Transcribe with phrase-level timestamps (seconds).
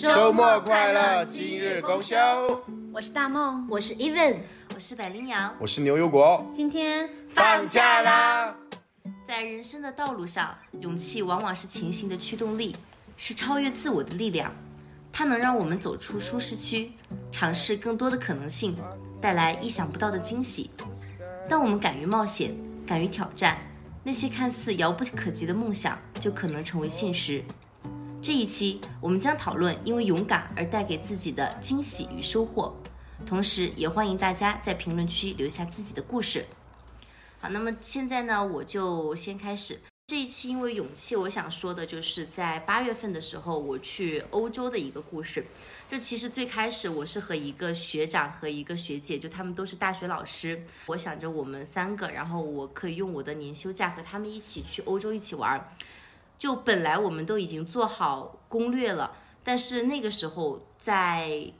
[0.00, 2.14] 周末快乐，今日公休。
[2.92, 4.36] 我是大梦，我是 Even，
[4.72, 5.52] 我是百灵鸟。
[5.58, 6.48] 我是牛油果。
[6.52, 8.54] 今天放假啦！
[9.26, 12.76] 在人生的道路上，勇气往往是前行的驱动力，
[13.16, 14.54] 是超越自我的力量。
[15.12, 16.92] 它能让我们走出舒适区，
[17.32, 18.76] 尝试更多的可能性，
[19.20, 20.70] 带来意想不到的惊喜。
[21.48, 22.54] 当我们敢于冒险，
[22.86, 23.58] 敢于挑战，
[24.04, 27.42] 那些看似遥不可及的梦想就可能成为现实。
[28.28, 32.76] 这一期我们将讨论因为勇敢而带给自己的惊喜与收获，
[33.24, 36.44] 同时也欢迎大家在评论区留下自己的故事。
[37.40, 40.50] 好，那么现在呢，我就先开始这一期。
[40.50, 45.46] 因为勇气，我想说的就是在八月份的时候，我去欧洲的一个故事。
[45.90, 50.66] 就其实最开始我是和一个学长和一个学姐，就他们都是大学老师。
[50.84, 55.66] 我想着我们三个，然后我可以用我的年休假和他们一起去欧洲一起玩儿。
[56.38, 61.52] 就本来我们都已经做好攻略了，但是那个时候在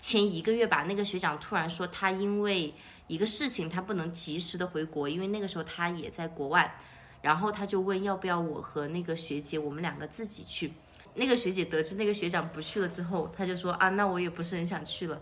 [0.00, 2.74] 前一个月吧，那个学长突然说他因为
[3.06, 6.74] 一个事情他不能及时的回国，因为那个时候他也在国外，
[7.22, 10.72] 然后他就问要不要我和那个学姐我们两个自己去。
[11.14, 15.18] 那个学姐得知那个学长不去了之后，他就说啊，那我也不是很想去了。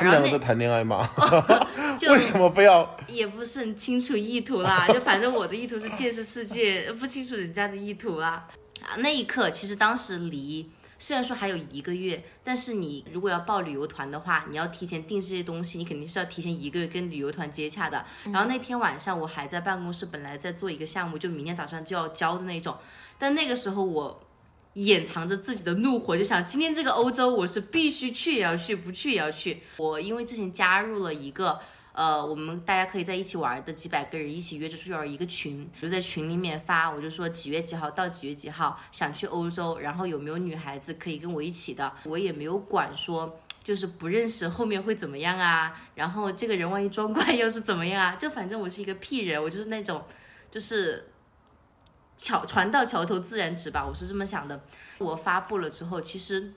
[0.00, 1.08] 他们两个在谈恋爱吗？
[1.98, 2.96] 就为什么非要？
[3.06, 8.48] 也不是很清楚意图啦， 就反正我的意图是见识世界，不清楚人家的意图啊。
[8.82, 18.04] 啊，那一刻其实当时离虽然说还有一个月，但是你如果要报旅游团的话，你要提前订这些东西，你肯定是要提前一个月跟旅游团接洽的。
[18.24, 22.76] 然后那天晚上我还在办公室，本来在做一个项目，就明天早上就要交的那种，
[23.18, 24.20] 但那个时候我。
[24.74, 29.62] 掩藏着自己的怒火，就想今天这个欧洲我是必须去也要去，不去也要去。
[29.76, 31.60] 我因为之前加入了一个，
[31.92, 50.02] 呃，我们大家可以在一起玩的几百个人一起约着出去玩一个群，就在群里面发，我就说几月几号到几月几号想去欧洲，然后有没有女孩子可以跟我一起的，我也没有管说就是不认识后面会怎么样啊，然后这个人万一装怪又是怎么样啊，就反正我是一个屁人，我就是那种，
[50.50, 51.10] 就是。
[52.16, 54.60] 桥船到桥头自然直吧，我是这么想的。
[54.98, 56.52] 我发布了之后，其实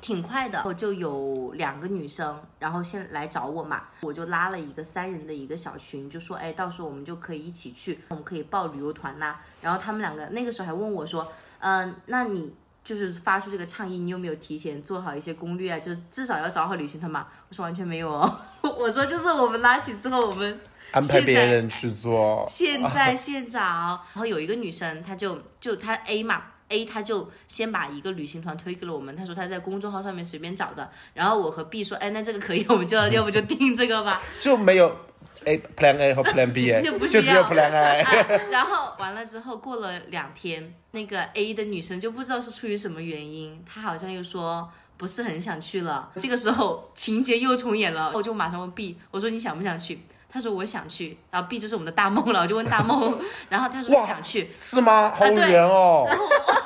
[0.00, 9.36] 挺快的，我就有两个女生，然后先来找我嘛，我就拉了一个三人的一个小群，就说，哎，到时候我们就可以一起去，我们可以报旅游团呐。
[9.60, 15.78] 然后他们两个那个时候还问我说，嗯，那你就是发出这个倡议，你有没有提前做好一些攻略啊？
[15.78, 17.26] 就是至少要找好旅行团嘛。
[17.48, 20.60] 我说完全没有哦， 我说就是我们拉群之后，我们。
[20.94, 34.96] 安排别人去做，现在现找，然后有一个女生，她就就她 A 嘛，A 她就先把一个旅行团推给了我们，她说她在公众号上面随便找的，然后我和 B 说，哎，那这个可以，我们就要要不就定这个吧， 就没有
[35.44, 38.04] A Plan A 和 Plan B， 就不需要，就只有 Plan A，
[38.52, 49.98] 然后完了之后过了两天，那个 A 的女生就不知道是出于什么原因，她好像又说不是很想去了，这个时候情节又重演了，我就马上问 B，我说你想不想去？
[50.34, 55.12] 他说我想去，然后 B 就是我们的大梦了，我就问大梦， 然后他说他想去，是吗？
[55.14, 56.04] 好远哦。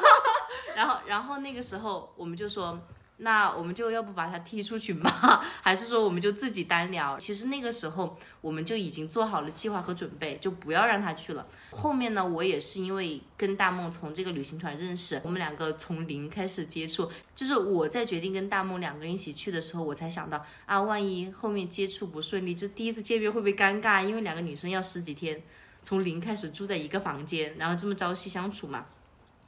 [0.74, 2.78] 然后，然后那个时候我们就说。
[3.20, 5.10] 那我们就要不把他踢出群吗？
[5.60, 7.18] 还是说我们就自己单聊？
[7.18, 11.44] 其实那个时候我们就已经做好了计划和准备，就不要让他去了。
[11.70, 17.10] 后面呢，我也是因为跟大梦从这个旅行团认识，我们两个从零开始接触。
[17.34, 24.06] 就是我在决定跟大梦两个人一起去的时候，我才想到啊，万一后面接触不顺利，就第一次见面会不会尴尬？
[24.06, 25.42] 因为两个女生要十几天
[25.82, 28.86] 从零开始住在一个房间，然后这么朝夕相处嘛。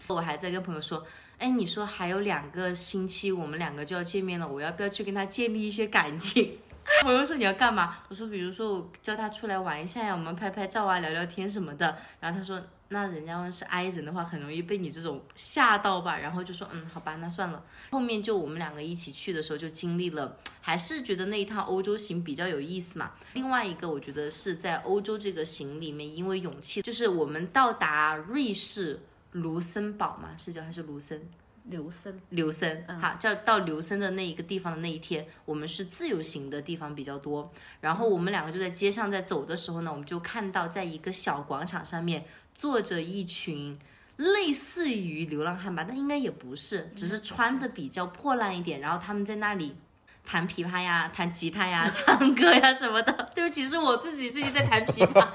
[0.08, 1.06] 我还在跟朋友说。
[1.40, 6.58] 哎，你说还有两个星期，我们两个就要见面了，我要不要去跟他建立一些感情？
[7.06, 8.00] 我又说你要干嘛？
[8.10, 11.96] 我说比如说我叫他出来玩一下呀，我们拍拍照啊，聊聊天什么的。
[12.20, 16.18] 然后他说，那人家问是 I 人的话，很容易被你这种吓到吧？
[16.18, 17.64] 然后就说，嗯，好吧，那算了。
[17.90, 23.12] 后面就我们两个一起去的时候，就经历了，还是觉得那一趟欧洲行比较有意思嘛。
[23.32, 29.00] 另外一个，我觉得是在欧洲这个行里面，因为勇气，就是我们到达瑞士。
[29.32, 31.20] 卢森堡嘛，是叫还是卢森？
[31.64, 37.52] 刘森，刘森，好，叫到刘森的那一个地方的那一天，我们是自由行的地方比较多。
[37.80, 42.24] 然后我们两个就在街上在走的时候呢，我们就看到在一个小广场上面
[42.54, 43.78] 坐着一群
[44.16, 48.80] 类似于流浪汉吧，但应该也不是，只是穿的比较破烂一点。
[48.80, 49.76] 然后他们在那里。
[50.30, 53.12] 弹琵琶呀，弹吉他呀， 唱歌呀什么的。
[53.34, 55.26] 对不起，是我自己最近在弹琵琶，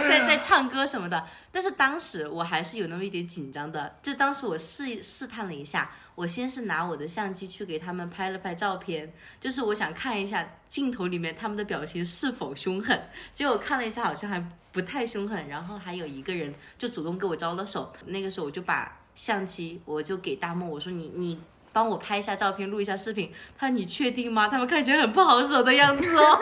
[0.00, 1.24] 在在唱歌什么的。
[1.52, 3.96] 但是当时我还是有那么一点紧张的。
[4.02, 13.00] 就当时我试试探了一下，我先是拿我的相机去给他们拍了拍照片，就是我想看一下镜头里面他们的表情是否凶狠。
[13.32, 15.46] 结果看了一下，好像还不太凶狠。
[15.46, 17.94] 然后还有一个人就主动给我招了手。
[18.06, 21.40] 那个时候我就把相机，我就给大梦，我说你你。
[21.76, 23.30] 帮我拍一下照片，录一下视频。
[23.54, 24.48] 他说你确定吗？
[24.48, 26.40] 他们看起来很不好惹的样子哦。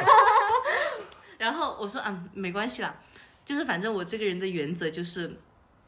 [1.39, 2.95] 然后我说啊，没关系啦，
[3.45, 5.37] 就是反正我这个人的原则就是，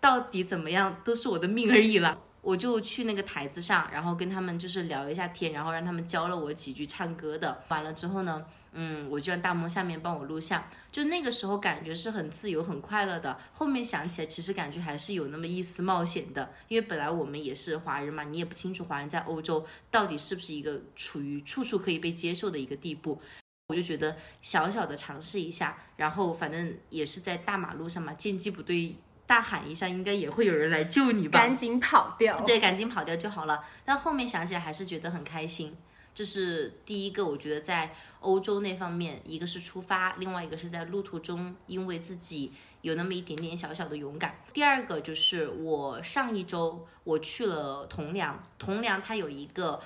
[0.00, 2.18] 到底怎么样都是我的命而已啦。
[2.42, 7.56] 我就去那个台子上，然后跟他们就是聊一下天，然后让他们教了我几句唱歌的。
[7.68, 8.44] 完了之后呢，
[8.78, 10.62] 嗯，我就让大萌下面帮我录像。
[10.92, 13.38] 就那个时候感觉是很自由、很快乐的。
[13.52, 23.20] 后面想起来，其实感觉还是有那么一丝冒险的，因为本来我们也是华人嘛，你也不清楚华人在欧洲到底是不是一个处于处处可以被接受的一个地步。
[23.68, 28.94] 我就觉得小小的尝试一下，然后反正也是在大马路上嘛，见机不对
[29.26, 31.40] 大喊一下，应该也会有人来救你吧？
[31.40, 32.40] 赶紧跑掉。
[32.42, 33.64] 对，赶紧跑掉就好了。
[33.84, 35.76] 但后面想起来还是觉得很开心。
[36.16, 44.34] 这是第一个，我觉得在欧洲那方面，一个是出发，另外一个是在路途中，因为自己有那么一点点小小的勇敢。
[44.54, 49.78] 第二个就是我上一周我去了铜梁，铜梁它有一个。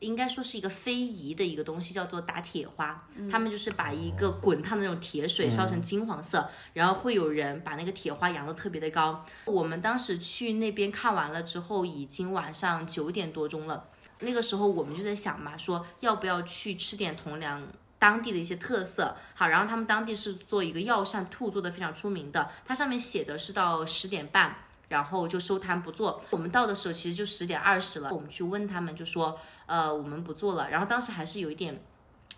[0.00, 3.04] 应该说是一个非遗的一个东西，叫做打铁花。
[3.28, 9.26] 他们就是把一个滚烫的那种铁水烧成金黄色，然后会有人把那个铁花扬得特别的高。
[9.46, 13.88] 我们当时去那边看完了之后，已经晚上九点多钟了。
[14.20, 17.62] 那个时候我们就在想嘛，说要不要去吃点铜梁
[17.98, 19.16] 当地的一些特色。
[19.34, 24.54] 好，然后他们当地是做一个药膳兔做的非常出名的，它上面写的是到十点半。
[24.88, 26.24] 然后就收摊不做。
[26.30, 30.70] 我们到的时候其实就十点二十了，我们去问他们就说，呃，我们不做了。
[30.70, 31.78] 然后当时还是有一点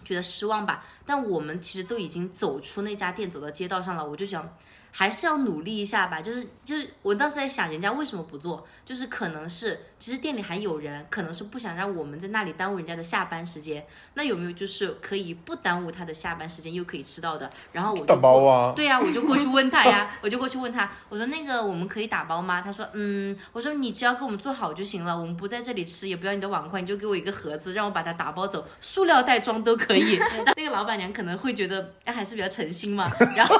[0.05, 4.53] 觉得失望吧，但我们其实都已经走出那家店，走到街道上了，我就想。
[4.91, 8.67] 还是要努力一下吧，就是就是，我当时在想，人家为什么不做？
[8.85, 13.87] 就是可能是，其实店里还有人，可能是不想让我们在那里耽误人家的下班时间。
[14.15, 17.49] 那有没有就是可以不耽误他的下班时间，又可以吃到的？
[17.73, 22.61] 然后我就打包啊对呀、我就过去问他呀，我就过去问他，我说那个我们可以打包吗？
[22.61, 30.19] 他说嗯，我说你只要给我们做好就行了，我们不在这里吃，也不要你的碗筷，你就给我一个盒子，让我把它打包走，塑料袋装都可以。
[30.57, 33.57] 那个老板娘可能会觉得哎还是比较诚心嘛，然后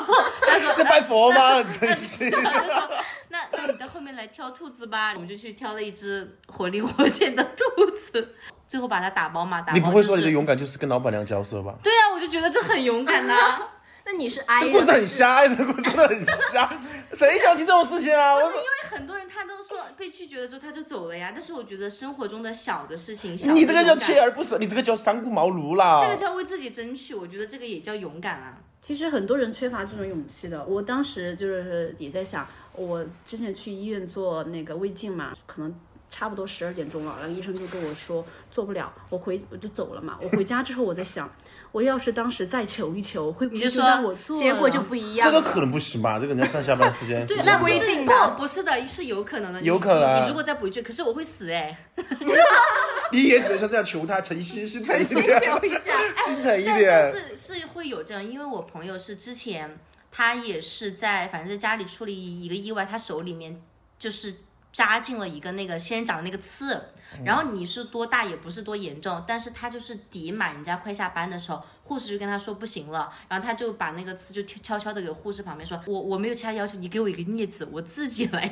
[0.83, 1.57] 在拜佛吗？
[1.57, 2.29] 很 真心。
[2.31, 2.91] 然后就说
[3.29, 8.35] 那那你到后面来挑兔子吧，我们就去挑了一只活灵活现的兔子，
[8.67, 11.75] 最后把它打包嘛，打包、你不会说你的勇敢就是跟老板娘交涉吧？
[11.83, 13.69] 对啊，我就觉得这很勇敢呐、
[14.05, 16.73] 那你是 I 人，这故事很瞎，哎，这故事真的很瞎，
[17.13, 18.35] 谁想听这种事情啊？
[18.35, 26.01] 不是因为很多人他都说被拒绝了之后他就走了呀，但是我觉得生活中的小的事情，小的你这个叫锲而不舍，你这个叫三顾茅庐啦。
[26.03, 28.59] 这个叫为自己争取，我觉得这个也叫勇敢啊。
[28.81, 30.65] 其实很多人缺乏这种勇气的。
[30.65, 35.75] 我当时就是也在想，我之前去医院做那个胃镜嘛，可能
[36.09, 40.19] 差不多十二点钟了，然后医生就跟我说做不了，我回我就走了嘛。
[40.21, 41.31] 我回家之后我在想，
[41.73, 44.37] 我要是当时再求一求，会不会你就说让我做？
[44.37, 45.33] 结果就不一样了。
[45.33, 46.19] 这个可能不行吧？
[46.19, 47.25] 这个人家上下班时间。
[47.27, 49.61] 对那规不一定的不不是的，是有可能的。
[49.63, 51.79] 有可能你如果再补一句，可是我会死哎、
[53.13, 55.93] 你也只能像这样求他诚心，心诚一点，求一下，
[56.27, 57.13] 心诚一但但点。
[57.13, 59.79] 是是会有这样，因为我朋友是之前
[60.11, 63.61] 他也是在反正在家里出了一一个意外，他手里面
[63.99, 64.35] 就是
[64.73, 66.81] 扎进了一个那个仙人掌的那个刺，
[67.25, 78.51] 然后你是多大也不是多严重，但是他就是抵满人家快下班的时候，护士就跟他说不行了，然后他就把那个刺就悄悄的给护士旁边说，我我没有其他要求，你给我一个镊子，我自己来。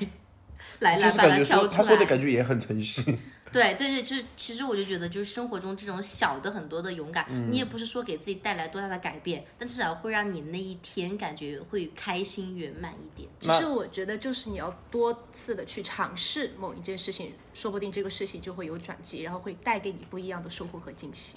[0.81, 1.77] 来来把它挑出来。
[1.77, 3.19] 他说的感觉也很诚心。
[3.53, 13.29] 对对对，就是其实我就觉得，就是生活中这种小的很多的勇敢，你也不是说给自己带来多大的改变，但至少会让你那一天感觉会开心圆满一点。
[13.41, 21.37] 其实我觉得就是你要多次的去尝试某一件事情，说不定这个事情就会有转机，然后会带给你不一样的收获和惊喜。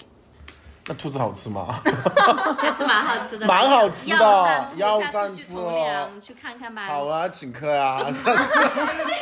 [0.86, 1.80] 那兔子好吃吗？
[2.58, 6.86] 还是蛮好吃的，蛮好吃的药膳兔药下次去看看吧。
[6.86, 7.98] 好啊，请客啊！
[8.12, 8.54] 下次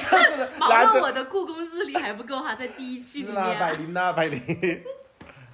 [0.01, 3.81] 下次毛拿着了我的故宫日历还不够哈，在第一期里是啦，百面。
[3.87, 4.83] 灵啦，百灵。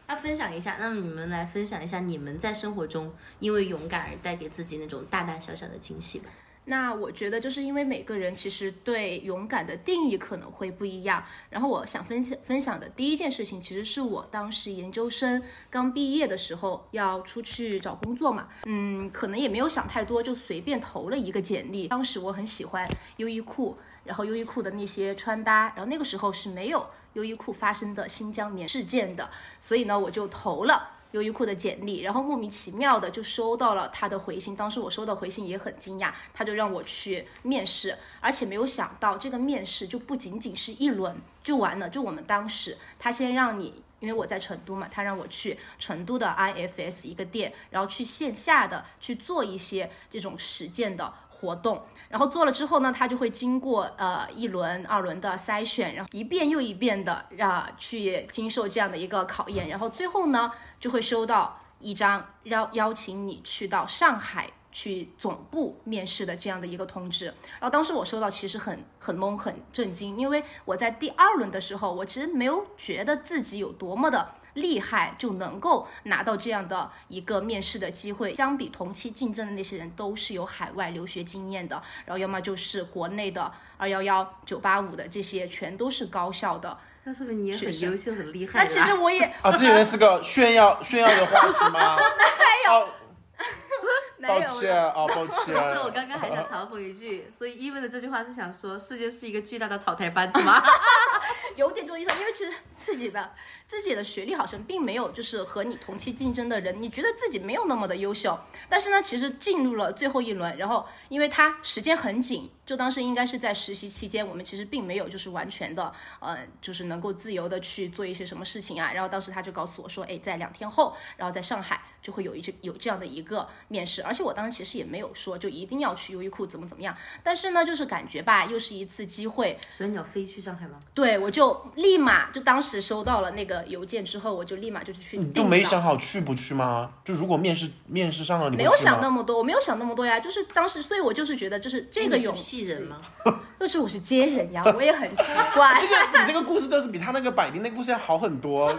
[0.07, 6.27] 那分享一下，那么你们来分享一下你们在生活中因为勇敢而带给自己那种大大小小的惊喜吧。
[6.69, 11.25] 那我觉得就是因为每个人其实对勇敢的定义可能会不一样。
[11.49, 21.87] 然后我想分享分享的第一件事情，其实是我当时研究生刚毕业的时候要出去找工作嘛，嗯，可能也没有想太多，就随便投了一个简历。
[21.87, 22.85] 当时我很喜欢
[23.19, 29.31] 优衣库，然后优衣库的那些穿搭，然后那个时候是没有优衣库发生的新疆棉事件的，
[29.61, 30.96] 所以呢，我就投了。
[31.13, 34.55] 优衣库的简历，然后莫名其妙的就收到了他的回信。
[34.57, 41.89] 当时我收到回信也很惊讶，他就让我去面试，而且没有想到这个面试就不仅仅是一轮就完了。
[41.89, 51.83] 就我们当时他先让你，因为我在成都嘛，他让我去成都的 IFS 一个店，然后去线下的去做一些这种实践的活动。
[52.09, 67.27] 然后做了之后呢，他就会经过呃一轮、二轮的筛选，然后一遍又一遍的让去经受这样的一个考验，然后最后呢就会收到一张邀邀请你去到上海去总部面试的这样的一个通知。
[67.27, 74.35] 然后当时我收到其实很很懵很震惊，因为我在第二轮的时候，我其实没有觉得自己有多么的。
[74.57, 86.79] 厉害就能够拿到这样的一个面试的机会，相比同期竞争的那些人都是有海外留学经验的，然后要么就是国内的二幺幺、九八五的这些，全都是高校的。
[87.09, 88.69] 那说明你也很优秀、很厉害那。
[88.69, 91.97] 其实我也啊，这原来是个炫耀炫耀的话题吗？
[94.19, 95.55] 没有，抱没有歉啊，抱歉。
[95.55, 100.61] 不是，我刚刚还想嘲讽一句，所以 even 的这句话是想说，世界是一个巨大的草台班子吗？
[101.55, 103.31] 有点这种意思，因为其实自己的
[103.69, 130.79] 自己的学历好像并没有就是和你同期竞争的人，你觉得自己没有那么的优秀，但是呢，其实进入了最后一轮，然后因为他时间很紧，就当时应该是在实习期间，我们其实并没有就是完全的，呃，就是能够自由的去做一些什么事情啊，然后当时他就告诉我说，哎，在两天后，然后在上海就会有一这有这样的一个面试，而且我当时其实也没有说就一定要去优衣库怎么怎么样，但是呢，就是感觉吧，又是一次机会，所以你要飞去上海吗？
[130.95, 136.91] 对，我就立马就当时收到了那个邮件之后，我就立马就去订你都没想好去不去吗？
[137.05, 143.01] 就如果面试面试上了，你没有想那么多，我没有想那么多呀，就是当时，所以我就是觉得，就是这个你是勇屁人吗？
[143.59, 145.75] 就是我是接人呀，我也很奇怪。
[145.81, 148.73] 这个你这个故事倒是比他那个百灵那个故事要好很多。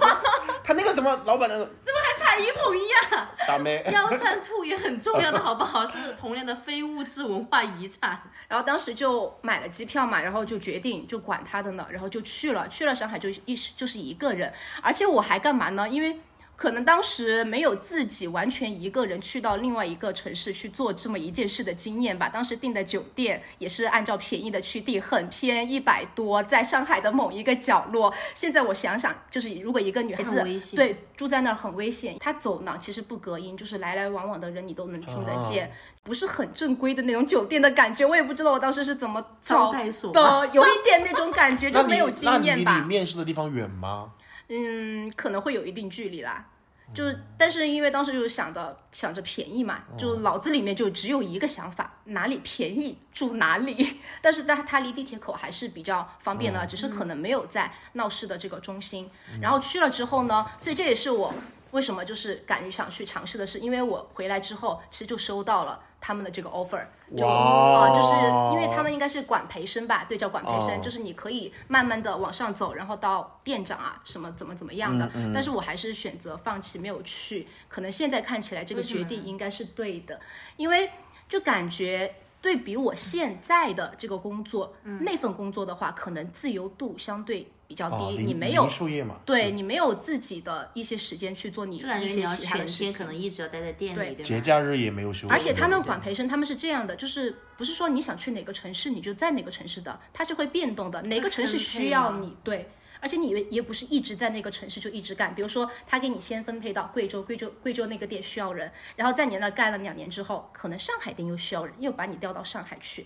[0.64, 5.86] 他那个什么老板的， 怎么还踩一捧一啊，大妹，幺三兔也很重要的好不好？
[5.88, 8.22] 是童年的非物质文化遗产。
[8.48, 15.88] 然后当时就买了机票嘛，然后就决定就管他的呢，然后就去了，去了上海就一就是一个人，而且我还干嘛呢？
[15.88, 16.20] 因为
[16.56, 22.28] 可能当时没有自己完全一个人去到另外一个城市去做这么一件事的经验吧。
[22.30, 28.12] 当时订的酒店也是按照便宜的去订，很偏，一百多，在上海的某一个角落。
[28.34, 30.44] 现在我想想，就是如果一个女孩子
[30.76, 35.72] 对住在那儿很危险，她走廊其实不隔音，就是来来往往的人你都能听得见。
[36.02, 42.80] 不是很正规的那种酒店的感觉，我也不知道我当时是怎么找招待所的， 有一点那种感觉， 就没有经那离你验吧。
[42.80, 44.10] 面试的地方远吗？
[44.50, 46.46] 嗯，可能会有一定距离啦。
[46.94, 54.00] 就是，但是因为当时就是想着想着便宜嘛，就脑子里面就只有一个想法，哪里便宜住哪里。
[54.24, 59.12] 但是它它离地铁口还是比较方便的，只是可能没有在闹市的这个中心。
[59.42, 61.34] 然后去了之后呢，所以这也是我
[61.72, 68.16] 为什么就是敢于想去尝试的是，因为我回来之后其实就收到了他们的这个 offer，就哇啊、就是
[68.54, 75.10] 因为他们应该是管培生吧，对，叫管培生，哦就是你可以慢慢的往上走，然后到店长啊什么怎么怎么样的。
[75.34, 77.48] 但是我还是选择放弃，没有去。
[77.68, 80.20] 可能现在看起来这个决定应该是对的，
[80.56, 80.90] 因为
[81.28, 82.16] 就感觉。
[82.40, 84.72] 对比我现在的这个工作，
[85.02, 93.14] 那份工作的话，可能自由度相对比较低，哦，你没有零售业嘛，对你没有自己的一些时间去做你一些其他的事情天可能。
[93.14, 94.24] 一直要待在店里，对对吧？
[94.24, 95.34] 节假日也没有休息。
[95.34, 102.70] 而且他们管培生，他们是这样的，就是不是说你想去哪个城市你就在哪个城市的，它是会变动的，哪个城市需要你对。
[103.00, 113.06] 而且你也也不是一直在那个城市就一直干，比如说他给你先分配到贵州，贵州贵州那个店需要人，然后在你那儿干了两年之后，可能上海店又需要人，又把你调到上海去，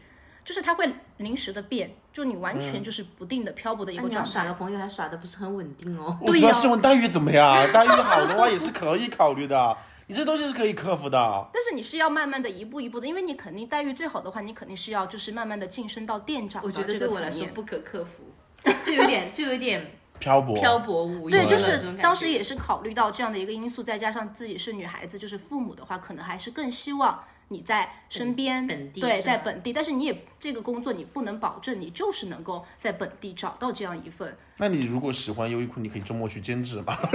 [0.52, 4.30] 就是它会临时的变，就你完全就是不定的漂泊的一个状态。
[4.30, 6.18] 耍个朋友还耍的不是很稳定哦。
[6.20, 9.78] 我主要对呀是问待遇怎么样， 待遇好的话也是可以考虑的。
[10.08, 11.50] 你这东西是可以克服的。
[11.54, 17.48] 但是你是要慢慢的一步一步的，因为你肯定待遇最好的话，你肯定是要就是慢慢的晋升到店长我觉得的这对我来说。
[17.56, 18.26] 不可克服，
[18.86, 19.90] 就有点就有点
[20.20, 29.72] 漂泊，漂泊无依对，就是当时也是考虑到这样的一个因素，再加上自己是女孩子，就是父母的话，可能还是更希望你在身边，对，在本地。
[29.72, 34.36] 但是你也这个工作你不能保证你就是能够在本地找到这样一份。
[34.58, 36.98] 那你如果喜欢优衣库，你可以周末去兼职嘛。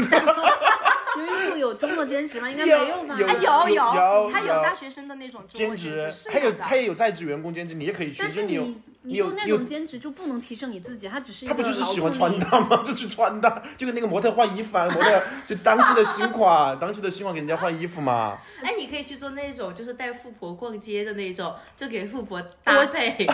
[1.16, 2.50] 优衣库有周末兼职吗？
[2.50, 3.18] 应该没有吧？
[3.18, 8.18] 有啊，有他有有大学生的那种周末兼职兼职，是，还有他也有在职员工兼职，你也可以去。
[8.20, 8.62] 但是你有
[9.06, 12.12] 你做那种兼职就不能提升你自己，他只是一他个不就是喜欢。
[12.12, 12.82] 穿搭吗？
[12.86, 18.38] 就去穿搭，就跟那个模特换衣服啊，模特就当季的新款，当季的新款给人家换衣服嘛。
[18.64, 23.26] 哎，你可以去做那种，就是带富婆逛街的那种，就给富婆搭配。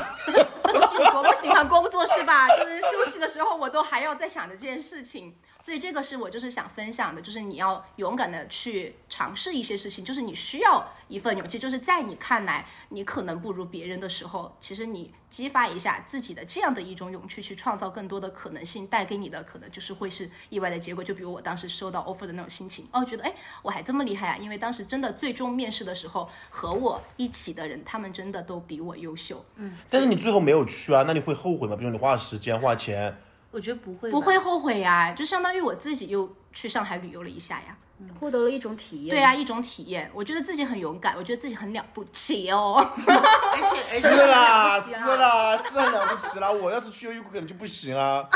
[0.75, 2.49] 我是多么喜欢工作是吧？
[2.49, 21.04] 就是休息的时候，我都还要在想着这件事情，所以这个是我就是想分享的，就是你要勇敢的去尝试一些事情，就是你需要一份勇气，就是在你看来你可能不如别人的时候，其实你激发一下自己的这样的一种勇气，去创造更多的可能性，带给你的可能就是会是意外的结果。
[21.04, 24.37] 就比如我当时收到 offer 的那种心情，哦，觉得哎我还这么厉害啊！
[24.38, 29.45] 因为当时真的最终面试的时候，和我一起的人，他们真的都比我优秀。
[29.54, 31.76] 嗯但是你最后没有去啊，那你会后悔吗？
[31.76, 33.16] 比如你花了时间花钱，
[33.52, 34.37] 我觉得不会，不会。
[34.37, 37.76] 后悔呀，就相当于我自己又去上海旅游了一下呀。
[38.18, 39.14] 获得了一种体验。
[39.14, 42.75] 对啊，一种体验，我觉得自己很勇敢，我觉得自己很了不起哦。
[43.06, 46.50] 而且而 是且啦，是啦，是很了不起啦。
[46.50, 48.28] 我要是去优衣库可能就不行啊。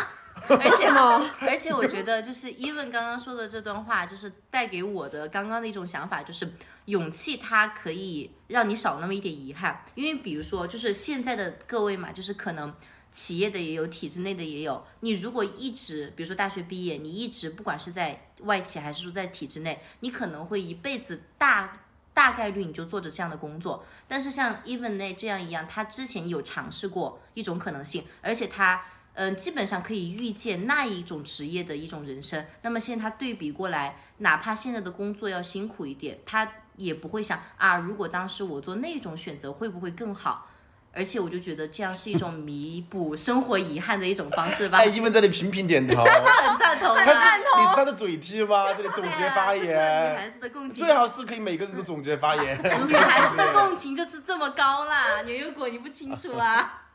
[0.48, 1.20] 而且吗？
[1.40, 6.48] 而且我觉得就是伊问刚刚说的这段话，就是带给我的刚刚的一种想法，就是
[6.84, 9.82] 勇气它可以让你少那么一点遗憾。
[9.96, 12.72] 因为比如说，就是现在的各位嘛，就是可能
[13.16, 14.84] 企业的也有，体制内的也有。
[15.00, 21.78] 你如果一直，比如说大学毕业，你一直不管是在外企还是说在体制内，你可能会一辈子大。
[22.12, 28.82] 大概率你就做着这样的工作，但是像 Even 内这样一样，他之前有尝试过一种可能性，而且他
[29.12, 32.42] 嗯，基本上可以预见那一种职业的一种人生。
[32.62, 40.48] 那么现在他对比过来，哪怕现在的工作要辛苦一点，他也不会想啊，如果当时我做那种选择会不会更好？
[40.96, 44.78] 而且我就觉得这样是一种弥补生活遗憾的一种方式吧。
[44.78, 48.72] 哎，伊文在那里频频点头， 他很赞同啊，他是你是他的嘴替吗？
[48.72, 52.58] 这里总结发言啊女言，孩子的共情，最好是可以每个人都总结发言。
[52.88, 55.20] 女孩子的共情就是这么高啦。
[55.26, 56.85] 牛油果你不清楚啊？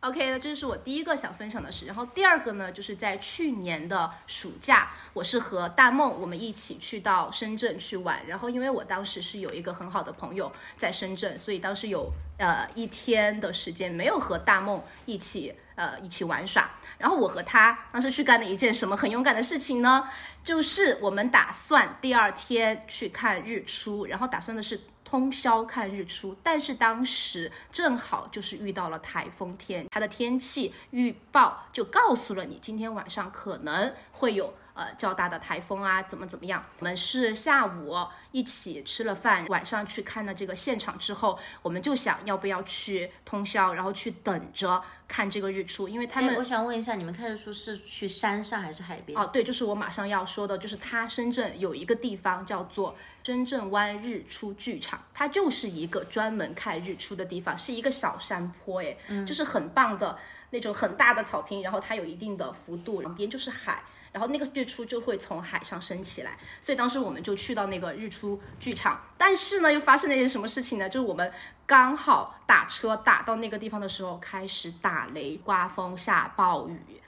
[0.00, 1.84] OK，那这是我第一个想分享的事。
[1.84, 8.26] 然后第二个呢，就是在去年的暑假，我是和大梦我们一起去到深圳去玩。
[8.26, 16.70] 然后因为我当时是有一个很好的朋友在深圳，所以当时有呃一天的时间没有和大梦一起呃一起玩耍。
[16.96, 20.08] 然后我和他当时去干了一件什么很勇敢的事情呢？
[20.42, 24.80] 就是我们打算第二天去看日出，然后打算的是
[25.10, 36.64] 通宵看日出，但是当时正好就是遇到了台风天，它的天气预报就告诉了你今天晚上可能会有呃较大的台风啊，怎么怎么样。
[36.78, 37.96] 我们是下午
[38.30, 49.18] 一起吃了饭，晚上去看了这个现场之后，我们就想要不要去通宵，然后去等着看这个日出，因为他们哎我想问一下，你们看日出是去山上还是海边？
[49.18, 60.18] 哦，对，就是我马上要说的，就是它深圳有一个地方叫做深圳湾日出剧场，它就是一个专门看日出的地方，是一个小山坡，哎，就是很棒的
[60.50, 63.82] 那种很大的草坪，然后它有一定的幅度，旁边就是海。
[64.12, 70.88] 然后那个日出就会从海上升起来，所以当时我们就去到那个日出剧场，但是呢，又发生了一件什么事情呢？
[70.88, 71.32] 就是我们
[71.64, 77.00] 刚好打车打到那个地方的时候，开始打雷、刮风、下暴雨，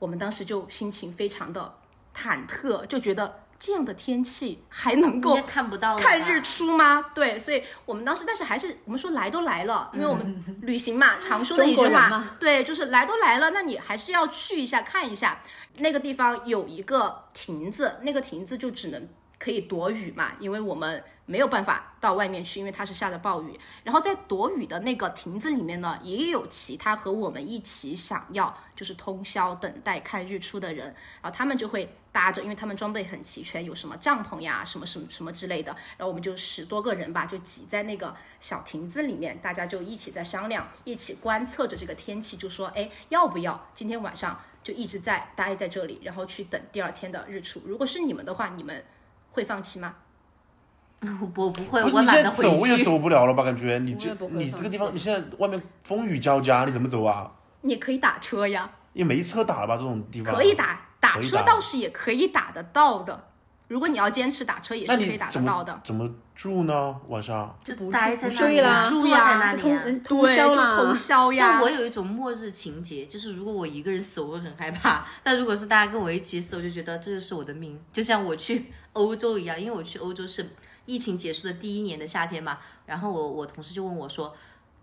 [0.00, 1.72] 我们当时就心情非常的
[2.12, 7.06] 忐忑，就觉得这样的天气还能够看不到看日出吗？
[7.14, 15.40] 对，所以我们当时，但是还是我们说来都来了，因为我们旅行嘛，常说的一句话对，就是来都来了，那你还是要去一下看一下。
[15.78, 23.60] 那个地方有一个亭子，那个亭子就只能可以躲雨嘛，因为我们没有办法到外面去，因为它是下着暴雨。
[23.84, 30.86] 然后在躲雨的那个亭子里面呢，也有其他和我们一起想要就是通宵等待看日出的人，
[31.20, 35.70] 然后他们就会搭着，因为他们装备很齐全，有什么帐篷呀，什么什么什么之类的。
[35.98, 47.60] 然后我们就十多个人吧，就挤在那个小亭子里面，大家就一起在商量，一起观测着这个天气，就说，哎，要不要今天晚上就一直在待在这里，然后去等第二天的日出？
[47.66, 48.82] 如果是你们的话，你们
[49.32, 49.96] 会放弃吗？
[51.20, 52.50] 我我不会，我懒得回去。
[52.50, 53.44] 走也走不了了吧？
[53.44, 57.30] 感觉 你这你这个地方，你现在外面风雨交加，你怎么走啊？
[57.60, 59.76] 你可以打车呀，也没车打了吧？
[59.76, 63.24] 这种地方可以，打，打车倒是也可以打得到的。
[63.68, 65.78] 如果你要坚持打车，也是可以打得到的。
[65.84, 66.96] 怎么住呢？
[67.08, 69.62] 晚上就待在那睡啦里啊，坐住呀在那里啊。
[69.62, 71.58] 通人通对，就宵啦，通宵呀。
[71.58, 79.60] 就我有一种末日情节，就是如果我一个人死，我会很害怕；但如果是大家跟我一起死，我就觉得这就是我的命，就像我去欧洲一样。
[79.60, 80.48] 因为我去欧洲是
[80.88, 84.34] 疫情结束的第一年的夏天嘛，然后我我同事就问我说。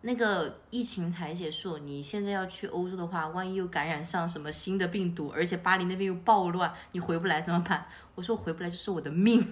[0.08, 7.88] 那个疫情才结束，你现在要去欧洲的话，万一又感染上什么新的病毒，而且巴黎那边又暴乱，你回不来怎么办？
[8.14, 9.44] 我说回不来就是我的命，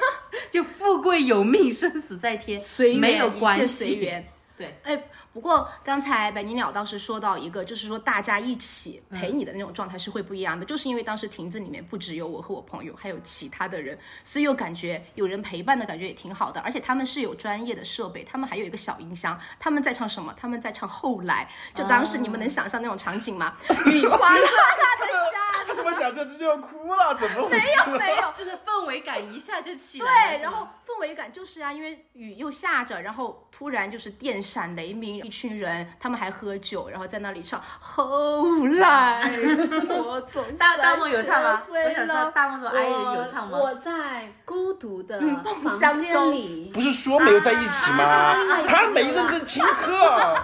[0.52, 3.86] 就富贵有命，生死在天，随没有关系。
[3.86, 4.28] 随缘。
[4.54, 20.34] 对，哎，不过刚才百灵鸟倒是说到一个，就是说大家一起陪你的那种状态是会不一样的，就是因为当时亭子里面不只有我和我朋友，还有其他的人，所以又感觉有人陪伴的感觉也挺好的，而且他们是有专业的设备，他们还有一个小音箱，他们在唱什么？
[20.36, 23.56] 他们在唱后来，就当时你们能想象那种场景吗？
[23.86, 27.14] 雨哗啦啦的下着怎 么讲这这就要哭了？
[27.18, 27.48] 怎么？
[27.48, 30.36] 没有没有， 就是氛围感一下就起来了。
[30.36, 37.62] 对，然后氛围感就是啊，因为雨又下着，然后突然就是电闪雷鸣，一群人他们还喝酒，然后在那里唱。
[37.80, 39.30] 后来
[39.88, 41.62] 我总大大梦有唱吗？
[41.68, 43.58] 我想知道大梦总爱人有唱吗？
[43.58, 48.34] 我在孤独的嗯房间里，不是说没有在一起吗？
[48.66, 50.34] 他没认真听课，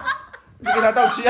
[0.59, 1.25] 你给他道歉。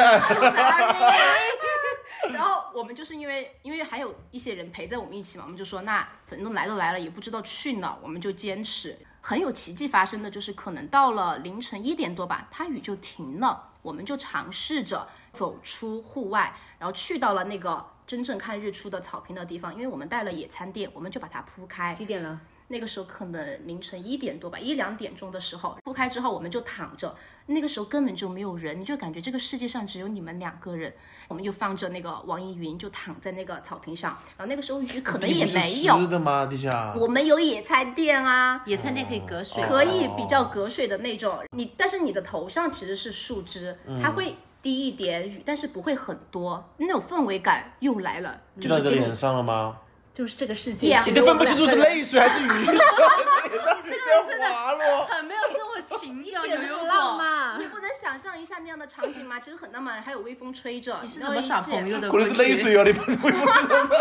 [2.32, 8.98] 然后我们就是因为因为还有一些人陪在我们一起嘛，我们就说那反正来都来了，也不知道去哪，我们就坚持。
[9.22, 21.94] 很有奇迹发生的就是可能到了凌晨一点多吧，它雨就停了，我们就尝试着走出户外，然后去到了那个真正看日出的草坪的地方，因为我们带了野餐垫，我们就把它铺开。
[21.94, 22.40] 几点了？
[22.72, 27.16] 那个时候可能凌晨一点多吧，一两点钟的时候铺开之后，我们就躺着。
[27.48, 30.94] 那个时候根本就没有人，你就感觉这个世界上只有你们两个人。
[31.28, 34.18] 我们就放着那个网易云，就躺在那个草坪上。
[34.38, 36.46] 然后那个时候雨可能也没有，湿的吗？
[36.46, 36.94] 地下。
[36.96, 41.40] 我们有野餐垫啊，野餐垫可以隔水，可以比较隔水的那种。
[41.56, 46.72] 你但是你的头上其实是树枝，它会滴一点雨，但是不会很多。
[46.78, 49.78] 那种氛围感又来了，滴就到脸上了吗？
[50.20, 52.80] 就是这个世界点，你都分不清楚是泪水还是雨水，你
[53.86, 55.06] 这个人真的滑落。
[55.06, 57.18] 很没有生活情 调，有有浪过。
[57.18, 57.64] 漫你。
[57.68, 59.40] 不能想象一下那样的场景吗？
[59.40, 61.00] 其实很浪漫，还有微风吹着。
[61.02, 62.12] 你是怎么耍朋友的？
[62.12, 63.92] 可能是泪水哦，你不是微风吹的吗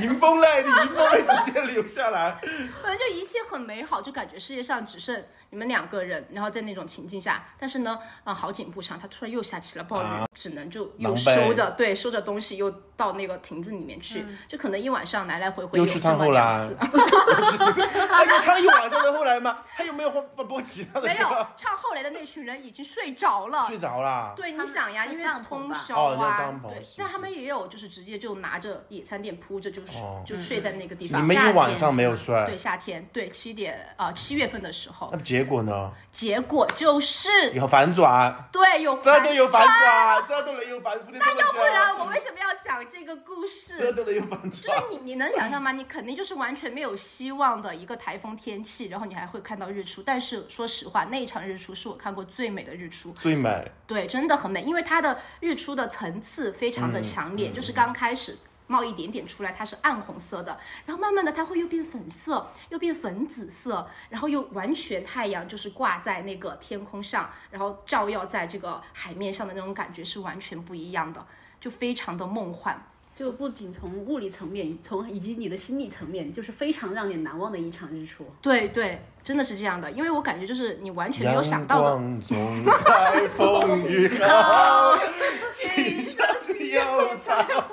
[0.00, 2.40] 迎风泪，你迎风泪直接流下来。
[2.82, 10.24] 反正就一切很美好，就感觉世界上只剩你们两个人，然后在那种情境下，但是呢，啊、好景不长，他突然又下起了暴雨，啊。
[10.38, 16.76] 只能就又收着，对，收着东西又到那个亭子里面去，就可能一晚上来来回回又去有这么唱后来两次，
[18.08, 19.58] 他就唱一晚上的后来吗？
[19.76, 21.28] 他有没有放放播其他的没有？
[21.56, 24.32] 唱后来的那群人已经睡着了，睡着了。
[24.36, 26.94] 对，你想呀，因为通宵啊，对是，是。
[26.98, 30.22] 但他们也有就是直接就拿着野餐垫铺着就是哦。
[30.24, 31.20] 就睡在那个地方。
[31.20, 32.32] 你们一晚上没有睡。
[32.46, 35.90] 对，夏天，对七点呃七月份的时候，那结果呢？
[36.10, 41.96] 结果就是有反转，对有这都有反转，这都能有反，不能这么要不然。
[41.96, 43.92] 我为什么要讲这个故事这事？
[43.92, 44.82] 都能有反转就是。
[44.90, 45.70] 你你能想象吗？
[45.70, 50.02] 你肯定就是完全没有希望的一个台风天气，然后你还会看到日出。
[50.02, 58.36] 但是说实话，那一场日出是我看过最美的日出，最美，对，真的很美，因为它的日出的层次非常的强烈，就是刚开始。
[58.68, 71.26] 冒一点点出来，它是暗红色的，然后慢慢的它会又变粉色，又变粉紫色，然后又完全太阳就是挂在那个天空上，然后照耀在这个海面上的那种感觉是完全不一样的，
[71.60, 72.80] 就非常的梦幻。
[73.14, 78.24] 就不仅从物理层面，从以及你的心理层面，就是非常让你难忘的一场日出。
[78.40, 84.96] 对对，真的是这样的，因为我感觉就是你完全没有想到的，光总在风雨后，
[85.52, 87.67] 请相信有彩虹。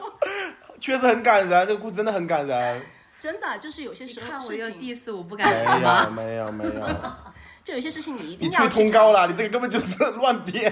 [0.86, 2.82] 确实很感人，这个故事真的很感人。
[3.20, 6.12] 真的就是有些时看我又候事情，diss 我不敢没有？
[6.12, 7.12] 没有没有，
[7.66, 10.72] 就有些事情你一定要推通告了，你这个根本就是乱编，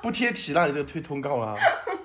[0.00, 1.54] 不贴题了，你这个推通告了。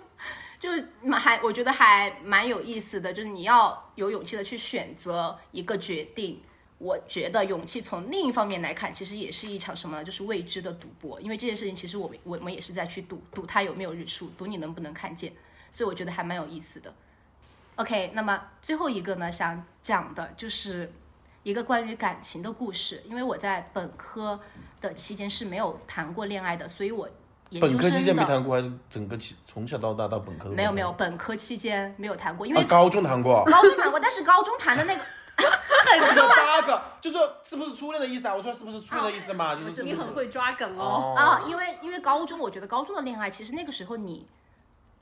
[0.59, 6.41] 就是蛮还我觉得还蛮有意思的，就是你要有勇气的去选择一个决定。
[6.77, 10.03] 我觉得勇气从另一方面来看，其实也是一场什么呢？
[10.03, 11.21] 就是未知的赌博。
[11.21, 15.31] 因为这件事情，其实我们我们也是在去赌赌它有没有日出，赌你能不能看见。
[15.77, 16.91] 所以我觉得还蛮有意思的。
[17.75, 20.91] OK，那么最后一个呢，想讲的就是
[21.43, 23.03] 一个关于感情的故事。
[23.05, 24.39] 因为我在本科
[24.81, 27.07] 的期间是没有谈过恋爱的，所以我
[27.51, 33.43] 研究本科期间没谈过，还是整个期从小到大到本科没有没有，本科期间没有谈过，因为啊，高中谈过。
[33.45, 35.01] 高中谈过，但是高中谈的那个
[36.15, 38.33] 这八个，就是是不是初恋的意思啊？
[38.33, 39.55] 我说是不是初恋的意思嘛？
[39.55, 39.97] 就是是不是？
[40.07, 41.13] 会抓梗哦。
[41.13, 44.27] 哦啊，因为因为高中，我觉得高中的恋爱，其实那个时候你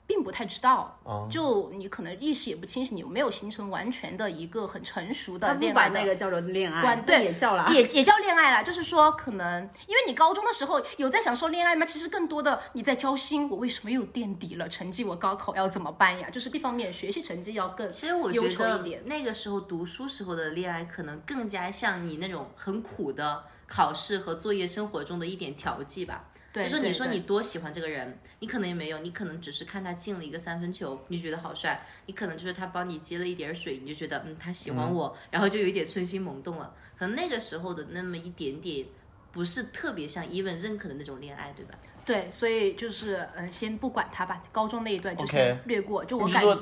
[0.06, 7.66] 并不太知道，哦就你可能意识也不清醒，你没有形成完全的一个很成熟的他不把恋爱那个叫做恋爱观，对对也叫了。
[7.72, 11.84] 也也叫恋爱啦，就是说可能因为你高中的时候有在享受恋爱吗？
[11.84, 14.68] 其实更多的你在交心，我为什么又垫底了？
[14.68, 16.30] 成绩我高考要怎么办呀？
[16.30, 19.02] 就是一方面学习成绩要更其实我忧觉得愁一点。
[19.06, 26.24] 那个时候读书时候的恋爱，可能更加像你那种很苦的考试和作业生活中的一点调剂吧。
[26.56, 36.72] 对，就说你说你多喜欢这个人，你可能也没有，你可能只是看他进了一个三分球，你觉得好帅，你可能就是他帮你接了一点水，你就觉得嗯他喜欢我，然后就有一点春心萌动了。
[36.98, 38.86] 可能那个时候的那么一点点，
[39.32, 41.74] 不是特别像 even 认可的那种恋爱，对吧？
[42.06, 46.02] 对，所以就是嗯，先不管他吧，高中那一段就先略过。
[46.06, 46.58] 就我感说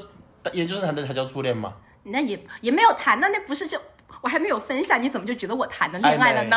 [0.54, 1.76] 研究生谈的才叫初恋吗？
[2.02, 3.80] 那也也没有谈，那那不是就
[4.22, 6.56] 我还没有分享，你怎么就觉得我谈了恋爱了呢？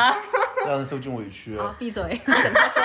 [0.66, 1.56] 让人受尽委屈。
[1.56, 2.82] 好，闭嘴，等他说。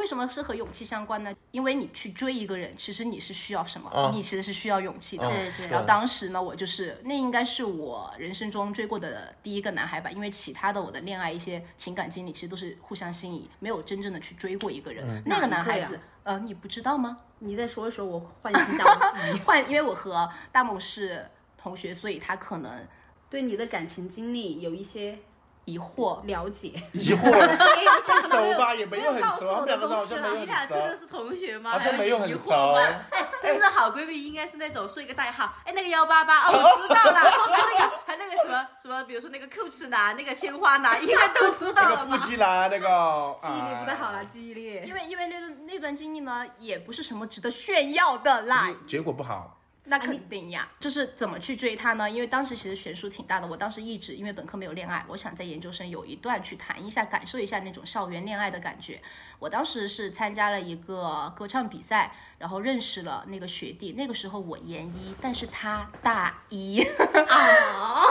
[0.00, 1.30] 为什么是和勇气相关呢？
[1.50, 3.90] 因为你去追一个人，其实你是需要什么？
[3.94, 5.28] 嗯你其实是需要勇气的。
[5.28, 15.22] 对对然后当时呢，我就是那应该是我人生中追过的第一个男孩吧，因为其他的我的恋爱一些情感经历其实都是互相心仪，没有真正的去追过一个人。
[15.26, 17.18] 那个男孩子呃，你不知道吗？
[17.38, 19.40] 你再说一说，我唤醒一下我自己。
[19.44, 22.86] 换，因为我和大梦是同学，所以他可能
[23.28, 25.18] 对你的感情经历有一些
[25.64, 26.24] 疑惑。
[26.26, 31.70] 了解，疑惑，也有一些不熟吧，也没有很熟，没有告诉我他们两个的东西啦好像没有很你俩真的，是同学吗？
[31.72, 32.50] 好像没有很疑熟。
[32.50, 42.26] 惑 吗哎，真的好闺蜜应该是那种说一个代号，哎，那个幺八八，哦，我知道了， 还那个还那个什么什么，比如说那个 Coach 男，那个鲜花男，应该都知道那个腹了吧？
[42.26, 44.82] 肌男，那个 记忆力不太好了，啊记忆力。
[44.86, 49.59] 因为因为那段那段经历呢，也不是什么值得炫耀的啦，就是结果不好。
[49.90, 50.66] 那肯定呀。
[50.80, 52.08] 就是怎么去追他呢？
[52.08, 59.02] 因为当时其实悬殊挺大的，我当时一直因为本科没有恋爱，我想在研究生有一段去谈一下，感受一下那种校园恋爱的感觉。
[59.38, 68.04] 我当时是参加了一个歌唱比赛，然后认识了那个学弟，那个时候我研一，但是他大一，啊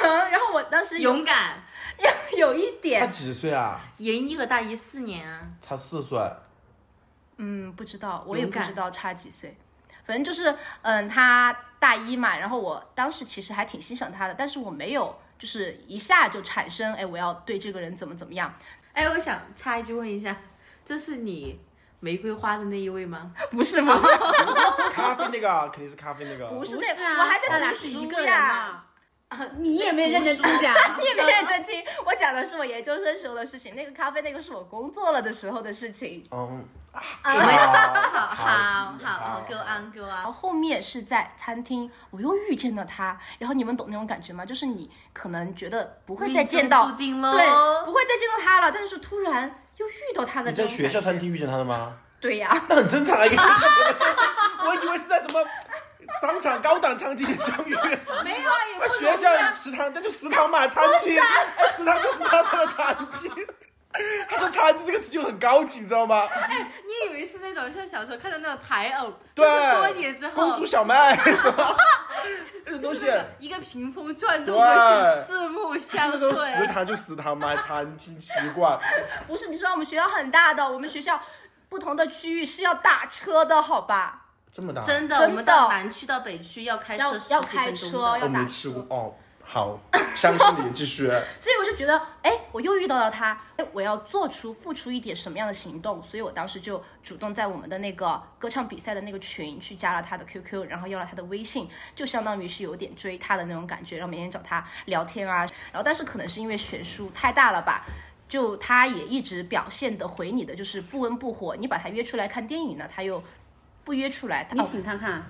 [0.30, 1.62] 然后我当时勇敢，
[2.36, 3.80] 有一点他，几岁啊？
[3.98, 6.18] 研一和大一四年啊，他四岁。
[7.36, 9.56] 嗯，不知道，我也不知道差几岁，
[10.04, 18.54] 反正就是，嗯，他大一嘛，然后我当时其实还挺欣赏他的，但是我没有就是一下就产生，哎，我要对这个人怎么怎么样，
[18.92, 20.36] 哎，我想插一句问一下，
[20.84, 21.60] 这是你
[22.00, 23.32] 玫瑰花的那一位吗？
[23.50, 24.06] 不是不是
[24.92, 26.48] 咖啡那个啊肯定是咖啡那个。
[26.48, 28.16] 不是那不是啊，我还在读书一个。
[29.38, 29.46] 嘛。
[29.58, 36.24] 你也没认真听讲， 你也没认真听， 我讲的是我研究生时候的事情，那个咖啡那个是我工作了的时候的事情。
[36.30, 40.24] 嗯，啊好好好好，go on go 然 on。
[40.24, 44.44] 后后面是在餐厅，我又遇见了他，然后你们懂那种感觉吗？
[44.46, 47.06] 就是你可能觉得不会再见到，对，
[47.84, 51.92] 不会再见到他了，但是突然又遇到他的你在学校餐厅遇见他的吗？
[52.20, 53.66] 对呀，那很正常啊，一个学校，
[54.66, 55.44] 我以为是在什么
[56.26, 57.74] 商场高档餐厅相遇。
[58.24, 63.46] 没有啊，也那不学校食堂，那就食堂嘛，餐厅，哎，食堂就是他说的餐厅。
[64.28, 66.26] 他说餐厅这个词就很高级，你知道吗？
[66.32, 71.14] 哎你以为是那种像小时候看的那种台偶，对就是多年之后，公主小麦，
[72.64, 73.06] 这种东西，
[73.38, 76.66] 一个屏风转动对过去，四目那相个时候食对。
[76.66, 78.76] 堂就食堂嘛，餐厅奇怪。
[79.28, 81.20] 不是，你知道我们学校很大的，我们学校
[81.68, 84.22] 不同的区域是要打车的，好吧？
[84.54, 89.12] 这么大，真的，真的我们到南区到北区要开车十要开车要打我没吃过哦。
[89.42, 89.76] 好，
[90.14, 91.08] 相信你，继续。
[91.42, 96.00] 所以我就觉得，哎，我又遇到了他，哎，我要做出付出一点什么样的行动？
[96.04, 105.40] 所以我当时就主动在我们的那个歌唱比赛的那个群去加了他的 QQ，然后要了他的微信，就相当于是有点追他的那种感觉，然后每天找他聊天啊，
[105.72, 107.84] 然后但是可能是因为悬殊太大了吧。
[108.26, 113.22] 就他也一直表现的回你的就是不温不火，你把他约出来看电影呢，他又
[113.84, 114.48] 不约出来。
[114.52, 115.24] 你哦请他看，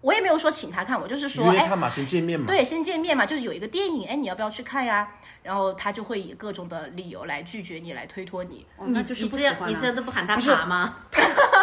[0.00, 2.46] 我也没有说请他看，我就是说，哎，约他嘛，先见面嘛。
[2.46, 5.08] 对，先见面嘛，就是有一个电影，哎，你要不要去看呀？
[5.42, 8.66] 然后他就会以各种的理由来拒绝你，来推脱你。
[8.78, 10.96] 哦你那就是不喜你这样你欢啊这样都不喊他爬吗？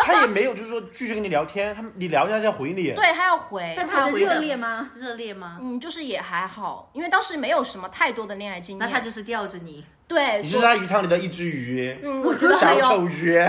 [0.03, 2.91] 他也没有就是说拒绝跟你聊天，他你聊一下就要回你。
[2.91, 4.91] 对他要回，但他的热烈吗？
[4.95, 5.57] 热烈吗？
[5.61, 8.87] 嗯，就是也还好，因为当时没有什么太多的恋爱经验。
[8.87, 9.83] 那他就是吊着你。
[10.07, 13.35] 对，你是他鱼塘里的一只鱼，嗯，我觉得很小有丑鱼。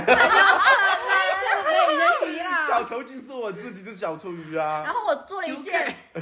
[2.73, 4.95] 小丑竟是我自己，就是小丑鱼啊然。
[4.95, 5.95] 后我做了一件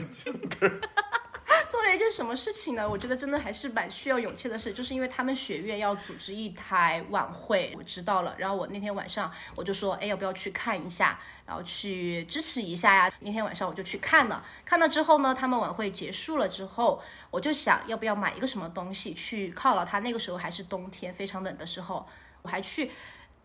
[1.70, 2.88] 做了一件什么事情呢？
[2.88, 8.34] 我觉得真的还是蛮需要勇气的事，就是因为他们学院要组织一台晚会，我知道了。
[8.36, 13.12] 然后我那天晚上我就说，哎，要不要去看一下，然后去支持一下呀？
[13.20, 20.00] 那天晚上我就去看了，看了之后呢，他们晚会结束了之后，我就想要不要买一个什么东西去犒劳他。
[20.00, 22.08] 那个时候还是冬天，非常冷的时候，
[22.42, 22.90] 我还去。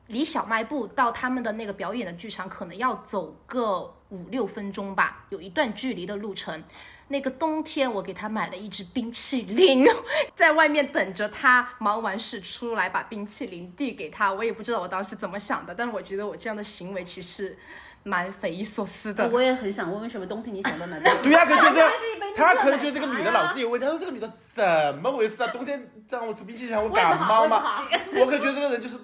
[0.07, 6.63] 离小卖部到他们的那个表演的剧场，可能要走个五六分钟吧，有一段距离的路程。
[7.07, 9.85] 那个冬天，我给他买了一支冰淇淋，
[10.33, 14.33] 在外面等着他忙完事出来，把冰淇淋递给他。
[14.33, 17.55] 我也不知道我当时怎么想的，但是我觉得我这样的行为其实
[18.01, 19.29] 蛮匪夷所思的。
[19.29, 21.23] 我也很想问，为什么冬天你想到买冰淇淋？
[21.29, 21.91] 对呀，可能觉得
[22.35, 23.85] 他可能觉得 这个女的脑子有问题。
[23.85, 24.63] 他说这个女的怎
[24.97, 25.47] 么回事啊？
[25.49, 27.83] 冬天让我吃冰淇淋，我感冒吗？
[28.15, 28.97] 我可觉得这个人就是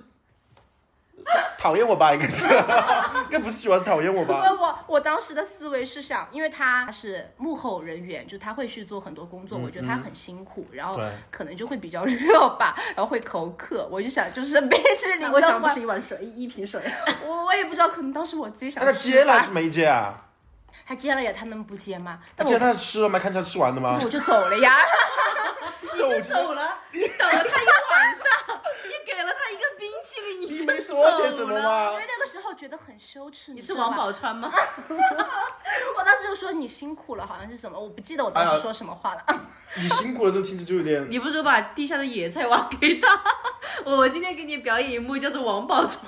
[1.57, 2.45] 讨厌我吧，应该是，
[3.25, 4.51] 应该不是喜欢，是讨厌我因为吧？
[4.59, 16.81] 我我当时的思维是想，因为他是幕后人员，就他会去做很多工作，我觉得他很辛苦，然后可能就会比较热吧，然后会口渴，我就想就是冰淇淋的话为什么不是，一碗水，一一瓶水？
[17.25, 20.25] 我我也不知道，可能当时我自己想那他接了还是没接啊？
[20.87, 22.19] 他接了呀，他能不接吗？
[22.35, 23.19] 他接他吃了吗？
[23.19, 24.05] 看他吃完的吗那？
[24.05, 24.79] 我就走了呀。
[25.81, 27.65] 你就走了，你等了他一
[30.47, 32.05] 你没说点什么吗因为？
[32.07, 33.95] 那个时候觉得很羞耻，你是王？
[33.95, 34.51] 宝钏吗？
[35.97, 39.23] 我当时就说你辛苦了，好像是什么，我不记得我当时说什么话了。
[39.75, 41.05] 你辛苦了，这听着就有点。
[41.09, 43.21] 你不是把地下的野菜挖给他？
[43.85, 45.97] 我今天给你表演一幕叫做王宝钏。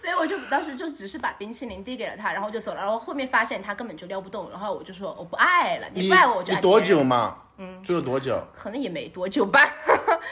[0.00, 2.78] 所以我就当时就只是把冰淇淋递给了他，然后就走了。
[2.78, 7.04] 然后后面发现他根本就撩不动，然后我就说我不爱了，你不爱我我就爱你多久？
[7.04, 7.36] 嘛？
[7.58, 8.42] 嗯，追了多久？
[8.54, 9.60] 可能也没多久吧。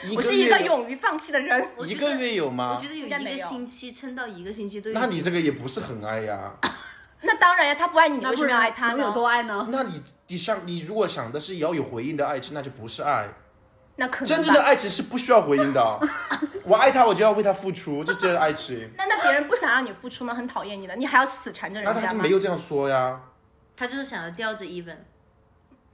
[0.03, 1.69] 一我是一个勇于放弃的人。
[1.85, 2.87] 一个月有吗我觉？
[2.87, 4.91] 得有一个星期，撑到一个星期都。
[4.91, 6.53] 那你这个也不是很爱呀。
[7.21, 9.13] 那当然呀，他不爱你，你为什么要爱他呢能有？
[9.13, 9.67] 多爱呢？
[9.71, 13.27] 那你你想你如果想的是要有回应的爱情，那就不是爱。
[13.97, 14.61] 那可能真正的。
[14.61, 15.99] 爱情是不需要回应的。
[16.63, 18.89] 我爱他，我就要为他付出，这就是爱情。
[18.95, 20.33] 那那别人不想让你付出吗？
[20.33, 22.11] 很讨厌你的，你还要死缠着人家吗？
[22.13, 23.19] 就没有这样说呀。
[23.75, 24.95] 他就是想要吊着 even，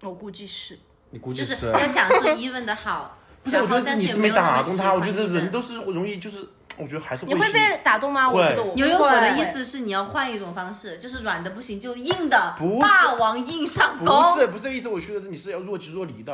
[0.04, 0.78] 我估计是。
[1.10, 1.72] 你估计就是是。
[1.72, 3.18] 要享受 even 的好。
[3.46, 6.40] 不是，我觉得你是没打动他，我觉得人都是容易，就是
[6.80, 8.28] 我觉得还是你会被打动吗？
[8.28, 14.40] 会我觉得我牛油果的意思是你要换一种方式，就是软的不行就硬的，不霸王硬上弓不。
[14.40, 16.34] 是不是这个意思，我觉得你是要若即若离的，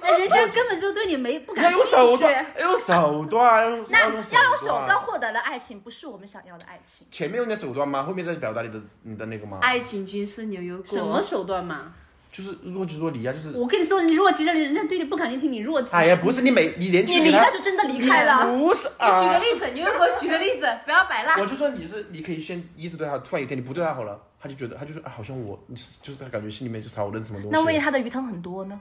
[0.00, 1.90] 哎，人家根本就对你没不要感兴趣。
[1.90, 4.22] 有手段，要有手段，那要用
[4.56, 7.06] 手段获得了爱情，不是我们想要的爱情。
[7.10, 8.02] 前面用点手段吗？
[8.02, 9.58] 后面再表达你的你的那个吗？
[9.60, 10.86] 爱情军师牛油果。
[10.86, 11.92] 什么手段嘛？
[12.36, 13.56] 就是若即若离啊，就是。
[13.56, 15.96] 我跟你说，你若即若离，人家对你不感兴趣，你若即。
[15.96, 18.44] 哎呀，不是你每你连你离了就真的离开了。
[18.58, 21.40] 不是你举个啊，例子，牛油果举个例子，不要摆烂。
[21.40, 27.48] 我就说你是你可以先一直对他，突然有一天你不对他好了，他就觉得他就说啊，好像我你是就是他感觉心里面就少了什么东西。
[27.50, 28.78] 那万一他的鱼汤很多呢？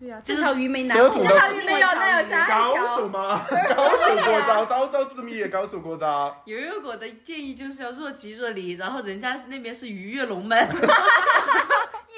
[0.00, 3.46] 对呀，这条鱼没拿好，这条鱼没有那有啥高手吗？
[3.76, 6.36] 高手过招，招招致命，高手过招。
[6.44, 10.58] 牛油果的建议就是要若即若离，然后人家那边是鱼跃龙门，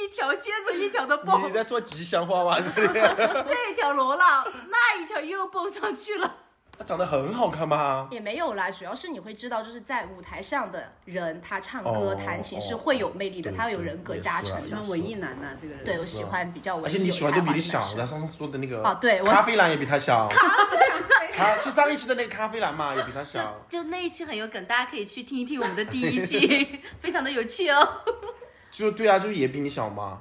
[0.05, 2.59] 一条接着一条的蹦你，在说吉祥话吗？
[2.77, 6.37] 这一条罗浪，那一条又蹦上去了。
[6.77, 8.09] 他长得很好看吗？
[8.11, 14.59] 也没有啦，主要是你会知道，就是在舞台上的人，他唱歌、哦弹琴是哦会有魅力的，对他会有人格加成。
[14.61, 15.85] 喜欢文艺男呐，这个人。
[15.85, 23.65] 对，我喜欢比较文艺而且你喜欢都比你小男，生他上次说的那个哦对咖啡男也比他小，咖啡就上一期的那个咖啡男嘛，也比他小。
[23.69, 27.89] 就那一期很有梗，大家可以去听一听我们的第一期， 非常的有趣哦。
[28.75, 30.21] 就对啊，就是也比你小嘛，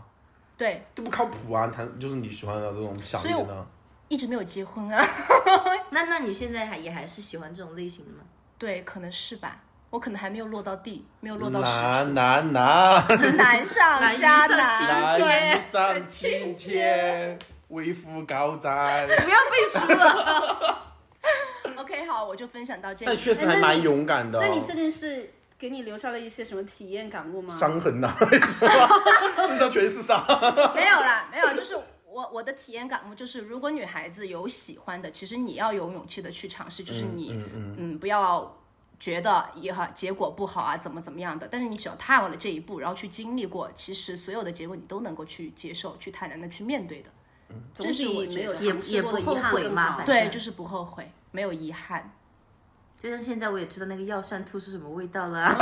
[0.55, 1.65] 对，都不靠谱啊！
[1.67, 3.65] 谈就是你喜欢的这种小一点的，
[4.09, 5.03] 一直没有结婚啊。
[5.89, 8.19] 那那你现在还也还是喜欢这种类型的吗？
[8.59, 9.63] 对，可能是吧。
[9.89, 15.17] 我可能还没有落到地，没有落到实难难难，难上 难上加难。
[15.17, 17.39] 青难上青天，
[17.69, 19.05] 为夫高瞻。
[19.07, 20.93] 不要背书了。
[21.75, 23.11] OK，好，我就分享到这里。
[23.11, 24.41] 那确实还蛮勇敢的哦。
[24.43, 25.31] 那你这件事
[25.63, 27.55] 给你留下了一些什么体验感悟吗？
[27.57, 28.13] 伤痕呐，
[29.47, 30.21] 身上全是伤。
[30.75, 31.73] 没有啦，没有，就是
[32.05, 38.57] 我我的体验感悟就是，如果女孩子有喜欢的，其实你要有勇气的去尝试，就是你嗯嗯不要
[38.99, 47.09] 觉得也好结果不好啊，怎么怎么样的，但是你只要踏过了这一步，然后去经历过，其实所有的结果你都能够去接受，去坦然的去面对的。
[47.73, 50.03] 总这是没有也尝试过的也不后遗憾更好悔嘛。
[50.05, 52.13] 对，就是不后悔，没有遗憾。
[53.03, 55.57] 就像现在我也知道那个药膳兔是什么味道了、啊，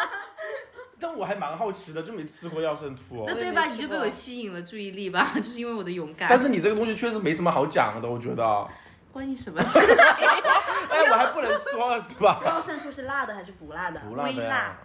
[0.98, 3.24] 但我还蛮好奇的，就没吃过药膳兔哦。
[3.28, 3.62] 那对吧？
[3.66, 6.30] 你就被我吸引了注意力吧， 就是因为我的勇敢。
[6.30, 8.66] 但是你这个东西确实没什么好讲的，我觉得。
[9.12, 9.84] 关你什么事情？
[10.88, 12.40] 哎，我还不能说了是吧？
[12.42, 14.00] 药膳兔是辣的还是不辣的？
[14.08, 14.78] 不辣的微辣，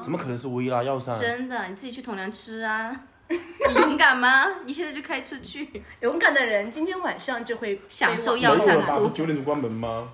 [0.00, 1.14] 怎么可能是微辣药膳？
[1.14, 2.90] 真的，你自己去统粮吃啊！
[3.28, 4.46] 你勇敢吗？
[4.64, 5.82] 你现在就开车去。
[6.00, 8.34] 勇敢的人今天晚上就会享受？
[8.38, 10.08] 药膳兔不九点钟关门吗？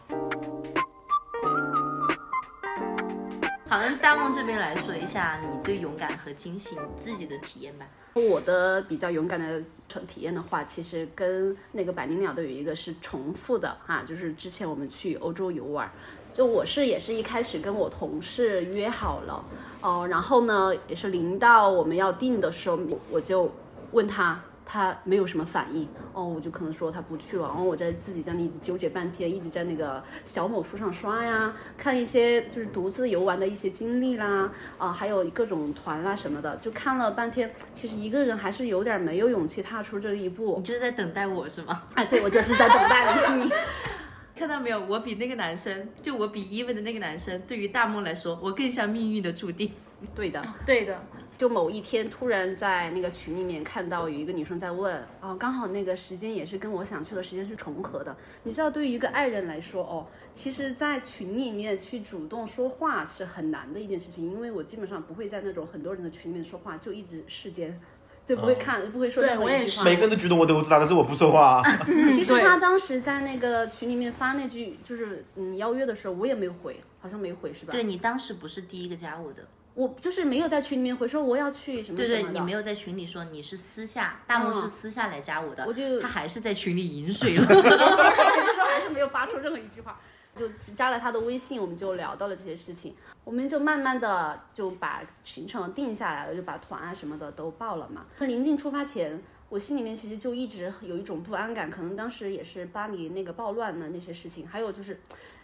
[3.71, 7.87] 好，那大梦这边来说一下你对勇敢和惊喜你自己的体验吧。
[8.15, 9.63] 我的比较勇敢的
[10.07, 15.91] 体验的话，其实跟那个百灵鸟的有一个是重复的哈、就是之前我们去欧洲游玩，
[16.33, 19.45] 就我是也是一开始跟我同事约好了，
[19.83, 22.79] 哦、然后呢也是临到我们要订的时候，
[23.11, 23.53] 我就
[23.93, 24.41] 问他。
[24.71, 40.65] 他没有什么反应，哦，我就可能说他不去了，然后我在自己在那里纠结半天，一直在那个小某书上刷呀，看一些就是独自游玩的一些经历啦，啊、还有各种团啦什么的，就看了半天，其实一个人还是有点没有勇气踏出这一步你。
[40.65, 41.85] 就是在等待我是吗？
[41.95, 43.51] 哎，对我就是在等待你。
[44.37, 49.73] 看到没有，我比那个男生，就我比 even 的那个男生，对于大梦来说，我更像命运的注定。
[50.15, 51.03] 对的，对的，
[51.39, 58.15] 就某一天突然在那个群里面看到有一个女生在问，啊，刚好那个时间也是跟我想去的时间是重合的。
[58.43, 67.81] 你知道，对于一个爱人来说，哦，其实，在群里面去主动说话是很难的一件事情，因为我基本上不会在那种很多人的群里面说话，就一直世间。
[68.27, 69.85] 就不会看，不会说对任何一句话。
[69.85, 71.63] 我也每个人都举动我都知道，但是我不说话。
[72.11, 77.73] 其实他当时在那个群里面发那句就是嗯邀约的时候，我也没有回，好像没回是吧？
[77.73, 79.43] 对你当时不是第一个加我的，
[79.79, 82.33] 我就是没有在群里面回说我要去什么什么的。
[82.33, 87.47] 你没有在群里说你是私下，大木是嗯私下来加我的，我就他还是在群里饮水了。
[87.47, 90.01] 说还是没有发出任何一句话，
[90.35, 98.05] 就加了他的微信，我们就聊到了这些事情，我们就慢慢的就把行程定下来了，就把团啊什么的都报了嘛。
[98.19, 105.01] 临近出发前，我心里面其实就一直有一种不安感，可能当时也是巴黎那个暴乱的那些事情，还有就是，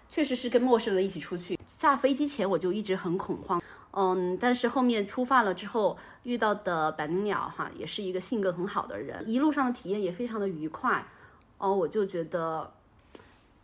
[0.09, 3.63] 确实是跟陌生人一起出去，下飞机前我就一直很恐慌。
[3.97, 11.07] 嗯，但是后面出发了之后遇到的百灵鸟哈，也是一个性格很好的人，一路上的体验也非常的愉快。
[11.59, 12.73] 哦，我就觉得，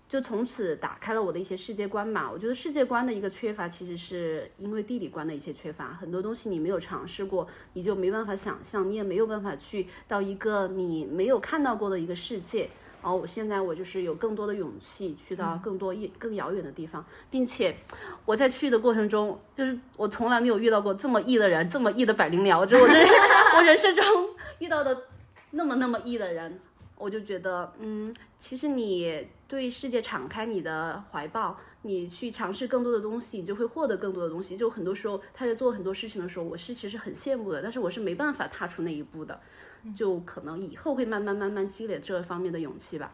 [0.08, 2.30] 就从此打开了我的一些世界观吧。
[2.32, 5.88] 我觉得世界观的一个缺乏，其实是因为地理观的一些缺乏。
[5.88, 12.70] 很多东西你没有尝试过，你就没办法想象，你也没有办法去到一个你没有看到过的一个世界。
[13.02, 17.76] 哦，我现在我就是有更多的勇气去到更多一更遥远的地方，并且
[18.24, 23.12] 我在去的过程中，就是我从来没有遇到过这么异的人，这么异的百灵鸟，这我真是
[23.56, 24.04] 我人生 中
[24.58, 25.04] 遇到的
[25.52, 26.60] 那么那么异的人。
[26.96, 34.54] 我就觉得，嗯，其实你对世界敞开你的怀抱，你去尝试更多的东西，你就会获得更多的东西。
[34.54, 39.40] 就很多时候他在做很多事情的时候，我是其实很羡慕的，但是我是没办法踏出那一步的，
[39.94, 43.12] 就可能以后会慢慢慢慢积累这方面的勇气吧。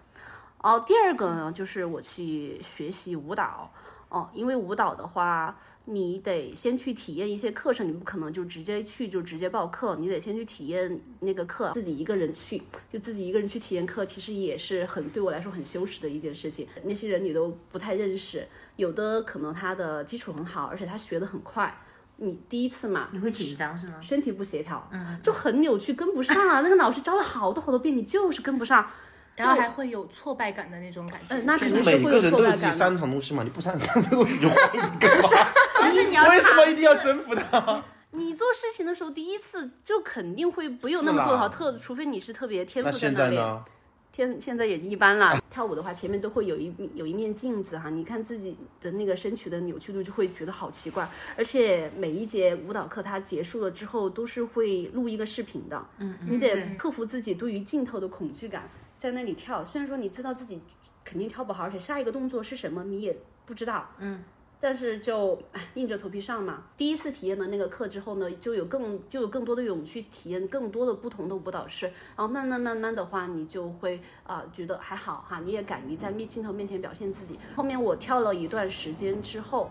[0.58, 3.70] 哦，第二个呢，就是我去学习舞蹈。
[4.08, 16.68] 哦，因为舞蹈的话，你得先去体验一些课程，你不可能就直接去就直接报课，你得先去体验那个课，自己一个人去，就自己一个人去体验课，其实也是很对我来说很羞耻的一件事情。
[16.84, 18.46] 那些人你都不太认识，
[18.76, 21.76] 有的可能他的基础很好，而且他学得很快。
[22.16, 23.94] 你第一次嘛，你会紧张是吗？
[24.00, 26.60] 身体不协调，嗯，就很扭曲，跟不上啊。
[26.64, 28.86] 那个老师教了好多好多遍，你就是跟不上。
[29.34, 31.26] 然后还会有挫败感的那种感觉。
[31.28, 32.76] 嗯，那肯定是会有个人都有自己挫败感的。
[32.78, 35.28] 擅长东西嘛，你不擅长这个东西就换一个嘛。
[35.78, 37.84] 但是你要 为什么一定要征服他？
[38.12, 43.36] 你做事情的时候，第一次就肯定会不有那么做的好，特除非你是特别天赋在那里。
[44.16, 45.38] 现现在也一般了。
[45.50, 51.06] 跳舞的话，前面都会有一有一面镜子哈，你看自己的那个身躯的扭曲度，就会觉得好奇怪。
[51.36, 55.86] 而且每一节舞蹈课它结束了之后，都是会录一个视频的。
[55.98, 59.62] 嗯你得克服自己对于镜头的恐惧感，在那里跳。
[59.62, 60.62] 虽然说你知道自己
[61.04, 63.90] 肯定跳不好，而且下一个动作是什么你也不知道。
[63.98, 64.24] 嗯。
[64.59, 66.64] 但是就唉硬着头皮上嘛。
[66.76, 77.38] 第一次体验了那个课之后呢，就有更就有更多的勇气去体验更多的不同的舞蹈室，然后慢慢慢慢的话，你就会啊、觉得还好哈，你也敢于在面镜头面前表现自己。
[77.54, 79.70] 后面我跳了一段时间之后，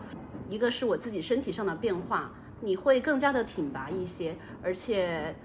[0.49, 2.31] 一个是我自己身体上的变化，
[2.61, 5.35] 你会更加的挺拔一些，而且。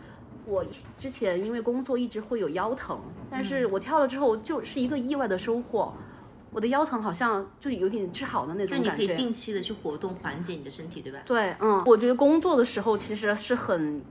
[0.46, 0.64] 我
[0.98, 2.98] 之前因为工作一直会有腰疼，
[3.30, 5.92] 但是我跳了之后就是一个意外的收获，
[6.52, 9.06] 我的腰疼好像就有点治好的那就你种感觉。
[9.06, 11.20] 可以定期的去活动，缓解你的身体，对吧？
[11.24, 14.02] 对，嗯，我觉得工作的时候其实是很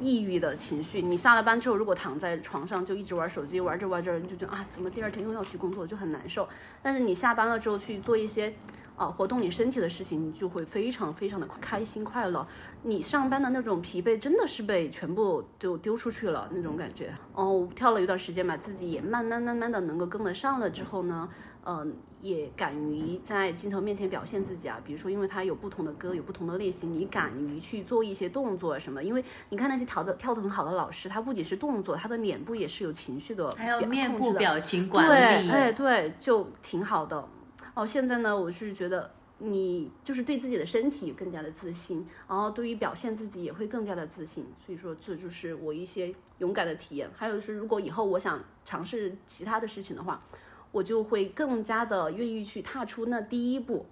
[0.00, 1.02] 抑郁的情绪。
[1.02, 6.48] 你下了班之后，如果躺在床上就一直玩手机，玩着玩着，你就觉得啊，怎么第二天又要去工作，就很难受。
[6.82, 8.54] 但是你下班了之后去做一些
[8.96, 12.46] 啊活动你身体的事情，你就会非常非常的开心快乐。
[12.84, 17.14] 你上班的那种疲惫真的是被全部就丢出去了那种感觉。
[17.32, 21.28] 哦，跳了一段时间吧，自己也慢慢慢慢的能够跟得上了之后呢，
[21.64, 24.80] 嗯、也敢于在镜头面前表现自己啊。
[24.84, 29.02] 比如说，因为它有不同的歌，有不同的类型，你敢于去做一些动作什么。
[29.02, 37.28] 因为你看那些跳的跳得很好的老师，他不仅是动作，他的脸部也是有情绪的，还有面部的表情管对，理，哎对，就挺好的。
[37.74, 39.08] 哦，现在呢，我是觉得
[39.42, 44.46] 你就是对自己的身体更加的自信，然后对于表现自己也会更加的自信。
[44.64, 47.10] 所以说，这就是我一些勇敢的体验。
[47.16, 50.20] 还有就是，如果以后我想尝试其他的事情的话，
[50.70, 53.86] 我就会更加的愿意去踏出那第一步。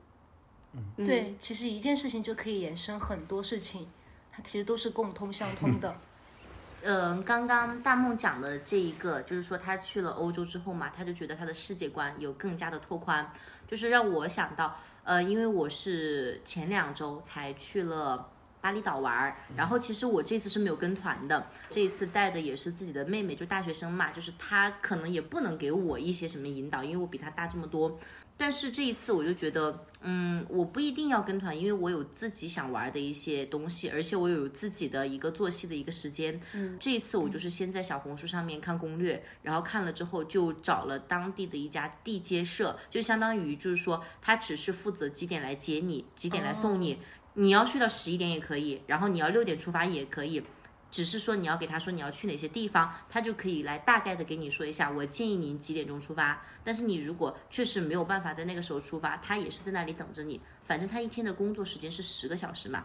[0.73, 3.89] 嗯对，其实一件事情就可以延伸很多事情，
[4.31, 5.95] 它其实都是共通相通的。
[6.83, 13.31] 嗯，刚刚大梦讲的这一个，就是说他去了欧洲之后嘛，他就觉得他的世界观有更加的拓宽，
[13.69, 14.75] 就是让我想到，
[15.11, 18.29] 呃，因为我是前两周才去了。
[18.63, 27.99] 巴厘岛玩儿，然后其实我这次是没有跟团的，这一次带的也是自己的妹妹，就大学生嘛，就是她可能也不能给我一些什么引导，因为我比她大这么多。
[28.41, 36.41] 但是这一次我就觉得，嗯，我不一定要跟团，因为我有自己想玩的一些东西，而且我有自己的一个作息的一个时间。
[36.55, 46.99] 嗯，这一次我就是先在小红书上面看攻略，然后看了之后就找了当地的一家地接社，就相当于就是说他只是负责几点来接你，几点来送你。
[47.35, 50.43] 你要睡到十一点也可以，然后你要六点出发也可以。
[50.91, 56.43] 只是说你要给他说你要去哪些地方，他就可以来大概的给你说一下，我建议您几点钟出发。
[56.65, 60.41] 但是你如果确实没有办法在那个时候出发，他也是在那里等着你。
[60.63, 62.85] 反正他一天的工作时间是十个小时嘛，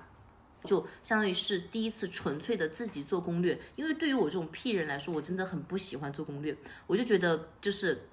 [0.64, 3.60] 就相当于是第一次纯粹的自己做攻略。
[3.76, 6.56] 因为对于我这种屁人来说，我真的很不喜欢做攻略，
[6.88, 8.08] 我就觉得就是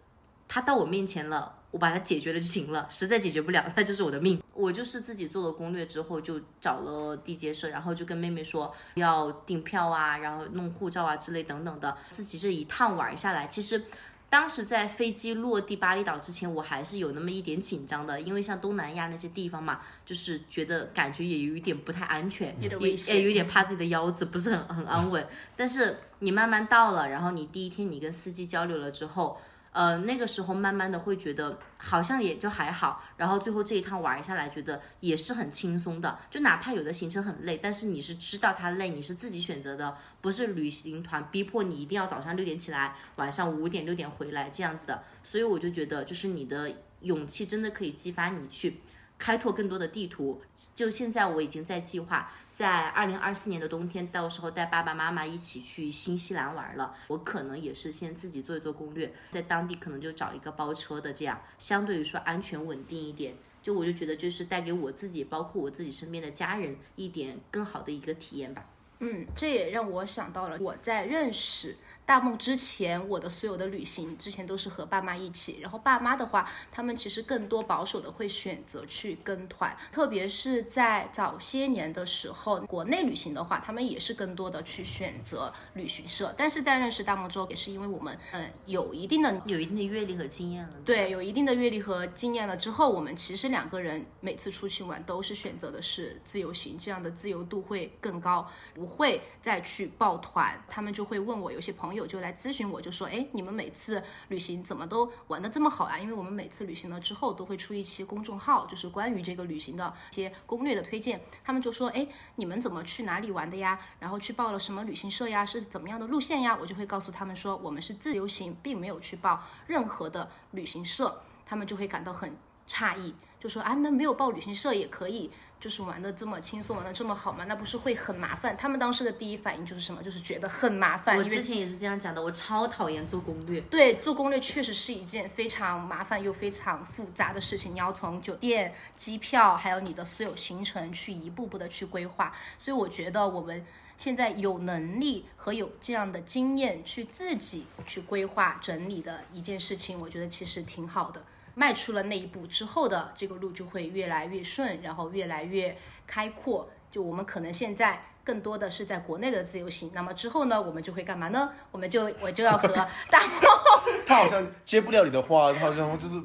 [0.53, 1.61] 他到我面前了。
[1.73, 4.39] 我把他解决了就行了，实在解决不了，那就是我的命。
[4.53, 11.97] 我就是自己做了攻略之后，就找了地接社，然后就跟妹妹说要订票啊，然后弄护照啊之类等等的。
[12.11, 13.85] 自己这一趟玩下来，其实
[14.29, 25.27] 当时在飞机落地巴厘岛之前，我还是有那么一点紧张的，因为像东南亚那些地方嘛，就是觉得感觉也有一点不太安全，有点也危险也有点怕自己的腰子不是很很安稳。
[25.57, 29.39] 但是你慢慢到了，然后你第一天你跟司机交流了之后。
[29.73, 36.19] 呃，那个时候慢慢的会觉得好像也就还好，然后最后这一趟玩下来，觉得也是很轻松的。
[36.31, 45.03] 就哪怕有的行程很累，但是你是知道它累，你是自己选择的，不是旅行团逼迫你一定要早上六点起来，晚上五点六点回来这样子的。
[45.25, 46.71] 所以我就觉得，就是你的
[47.01, 48.81] 勇气真的可以激发你去
[49.19, 50.43] 开拓更多的地图。
[50.75, 52.31] 就现在我已经在计划。
[52.53, 56.95] 在二零二四年的冬天，到时候带爸爸妈妈一起去新西兰玩了。
[57.09, 63.35] 我可能也是先自己做一做攻略，在当地可能就找一个包车的，这样相对于说安全稳定一点。
[63.63, 68.67] 就我就觉得，就是带给我自己，包括我自己身边的家人一点更好的一个体验吧。
[68.99, 71.77] 嗯，这也让我想到了我在认识。
[72.13, 75.61] 大梦之前，我的所有的旅行之前都是和爸妈一起。
[75.63, 86.35] 然后爸妈的话，他们其实更多保守的会选择去跟团，特别是在早些年的时候，国内旅行的话，他们也是更多的去选择旅行社。
[86.37, 90.75] 但是在认识大梦之后，也是因为我们嗯有一定的有一定的阅历和经验了。
[90.85, 100.63] 对，有一定的阅历和经验了之后，我们其实两个人每次出去玩都是选择的是自由行，这样的自由度会更高，不会再去抱团。
[100.69, 102.07] 他们就会问我，有些朋友。
[102.07, 105.99] 就来咨询我，就说：“哎，你们每次旅行怎么都玩的这么好啊？
[105.99, 111.21] 因为我们每次旅行了之后，都会出一期公众号，就是关于这个旅行的一些攻略的推荐。
[111.43, 113.79] 他们就说：哎，你们怎么去哪里玩的呀？
[113.99, 115.47] 然后去报了什么旅行社呀？
[115.47, 116.59] 是怎么样的路线呀？
[116.61, 121.23] 我就会告诉他们说，我们是自由行，并没有去报任何的旅行社。
[121.47, 122.37] 他们就会感到很
[122.69, 125.31] 诧异，就说：啊，那没有报旅行社也可以。”
[125.63, 127.45] 就是玩的这么轻松，玩的这么好吗？
[127.47, 128.57] 那不是会很麻烦？
[128.57, 130.03] 他们当时的第一反应就是什么？
[130.03, 131.17] 就是觉得很麻烦。
[131.17, 133.61] 我之前也是这样讲的，我超讨厌做攻略。
[133.61, 137.73] 对，做攻略确实是一件非常麻烦又非常复杂的事情。
[137.73, 142.35] 你要从酒店、机票，还有你的所有行程去一步步的去规划。
[142.59, 143.65] 所以我觉得我们
[143.97, 151.23] 现在有能力和有这样的经验去自己去规划整理的一件事情，我觉得其实挺好的。
[151.55, 155.77] 迈出了那一步之后的这个路就会越来越顺，然后越来越
[156.07, 156.69] 开阔。
[156.91, 161.53] 就我们可能现在更多的是在国内的自由行，那么之后呢，我们就会干嘛呢？
[161.71, 163.41] 我们就我就要和大梦。
[164.07, 166.21] 他好像接不了你的话，他好像就是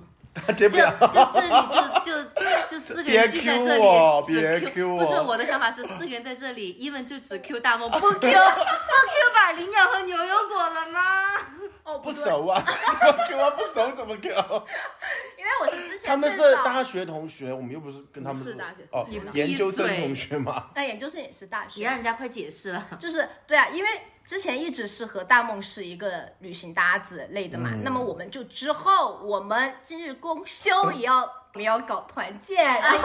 [0.55, 0.69] 就。
[0.69, 0.77] 就
[1.33, 1.49] 这里
[2.03, 8.31] 就就就四个人聚在这别 Q 我里，只别 Q 不是我我的想法是四个人在这里，even 就只 Q 大漠，不 Q 不 Q
[9.33, 11.01] 百灵鸟和牛油果了吗？
[11.83, 13.49] 哦，不对，熟啊， 怎么 Q 啊？
[13.51, 14.29] 不熟怎么 Q？
[15.37, 20.67] 因为我是之前他们是大学同学，我们又不是跟他们是大学哦你，研究生同学嘛。
[20.75, 22.87] 那研究生也是大学，你让人家快解释了。
[22.99, 23.89] 就是对啊，因为
[24.27, 32.99] 之前一直是和大梦是一个旅行搭子类的嘛，那么我们就之后我们今日公休也要我们要搞团建， 然后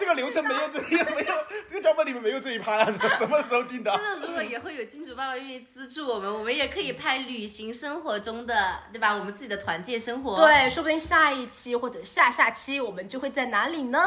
[0.00, 1.34] 这个流程没有这个没有
[1.68, 3.94] 这个脚本里面没有这一趴啊，什么什么时候定的？
[3.94, 9.14] 真的，如果以后有金主爸爸愿意资助我们，我们也可以拍旅行生活中的，对吧？
[9.14, 10.36] 我们自己的团建生活。
[10.36, 14.02] 对，说不定下一期或者下下期我们就会在哪里呢？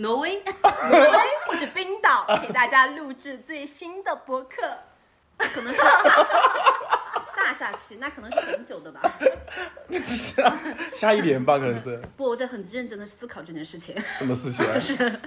[0.00, 0.42] 挪威。
[0.42, 4.56] 挪威或者冰岛， 给大家录制最新的博客。
[5.38, 5.80] 可能是
[7.34, 9.00] 下下期，那可能是很久的吧。
[10.06, 10.58] 下
[10.94, 14.72] 下一年吧，可能是 不，我在很认真的思考这件事情，什么事情啊？
[14.72, 15.20] 就是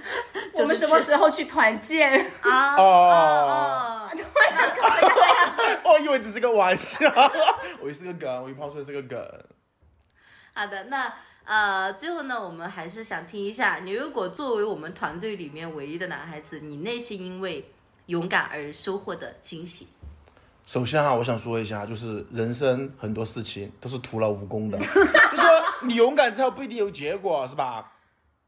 [0.54, 2.30] 我们什么时候去团建？
[2.42, 4.08] 啊哦哦，
[5.84, 7.10] 我以为只是个玩笑，
[7.80, 9.20] 我以为是个梗，我以为抛出来是个梗。
[10.52, 11.12] 好的，那
[11.44, 17.64] 呃，最后呢，我们还是想听一下，你如果作为我们团队里面唯一的男孩子，你内心因为
[18.06, 19.88] 勇敢而收获的惊喜。
[20.66, 25.48] 首先哈，我想说一下，就是人生很多事情都是徒劳无功的， 就说
[25.82, 27.92] 你勇敢之后不一定有结果，是吧？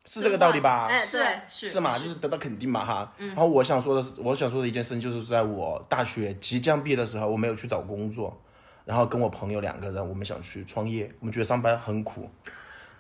[0.07, 0.87] 是这个道理吧？
[0.89, 3.13] 哎，是对，是是嘛，就是得到肯定嘛哈。
[3.19, 8.41] 然后我想说的是，我想说的一件事情，就是在我大学即将毕业的时候，我没有去找工作，
[8.85, 12.31] 然后跟我朋友两个人，我们想去创业，我们觉得上班很苦，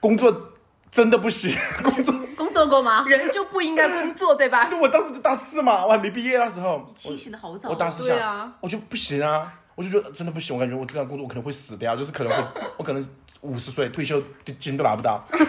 [0.06, 0.52] 工作
[0.90, 1.52] 真的不行，
[1.82, 3.04] 工作工作作过吗？
[3.06, 4.64] 人就不应该工作，对吧？
[4.70, 7.72] 就我当时就大四嘛，我还没毕业那时候，清醒的好早、哦。
[7.72, 13.06] 我大四想，啊我就不行啊，我就觉得真的不行，我感觉我这样工作我可能会死掉，就是可能会， 我可能
[13.42, 14.22] 五十岁退休
[14.58, 15.44] 金都拿不到，我就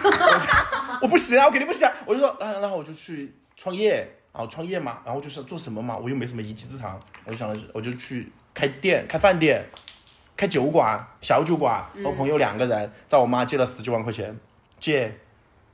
[1.02, 9.64] 我不行啊，我肯定不行啊，我就说，然后然后我就去创业，然后创业嘛，然后就是做什么嘛，我又没什么一技之长，我就想着我就去开店，开饭店，
[10.36, 14.38] 开酒馆，小酒馆，和朋友两个人找我妈借了十几万块钱，
[14.78, 15.20] 借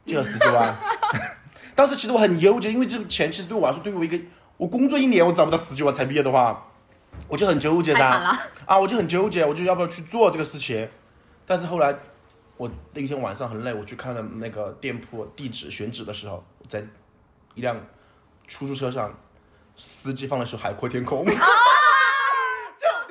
[0.07, 0.77] 借了十几万。
[1.77, 4.19] 当时其实我很纠结，因为这个钱其实对我来说，对于我一个
[4.57, 6.71] 我工作一年我找不到十几万才毕业的话，
[7.27, 7.99] 我就很纠结噻。
[7.99, 8.43] 太惨了。
[8.65, 10.89] 啊，我就很纠结，我就要不要去做这个事情。
[11.45, 11.95] 但是后来，
[12.57, 16.85] 我那一天晚上很累，我去看了那个店铺地址选址的时候，在
[17.55, 17.77] 一辆
[18.47, 19.13] 出租车上，
[19.77, 21.35] 司机放的是《海阔天空》 就你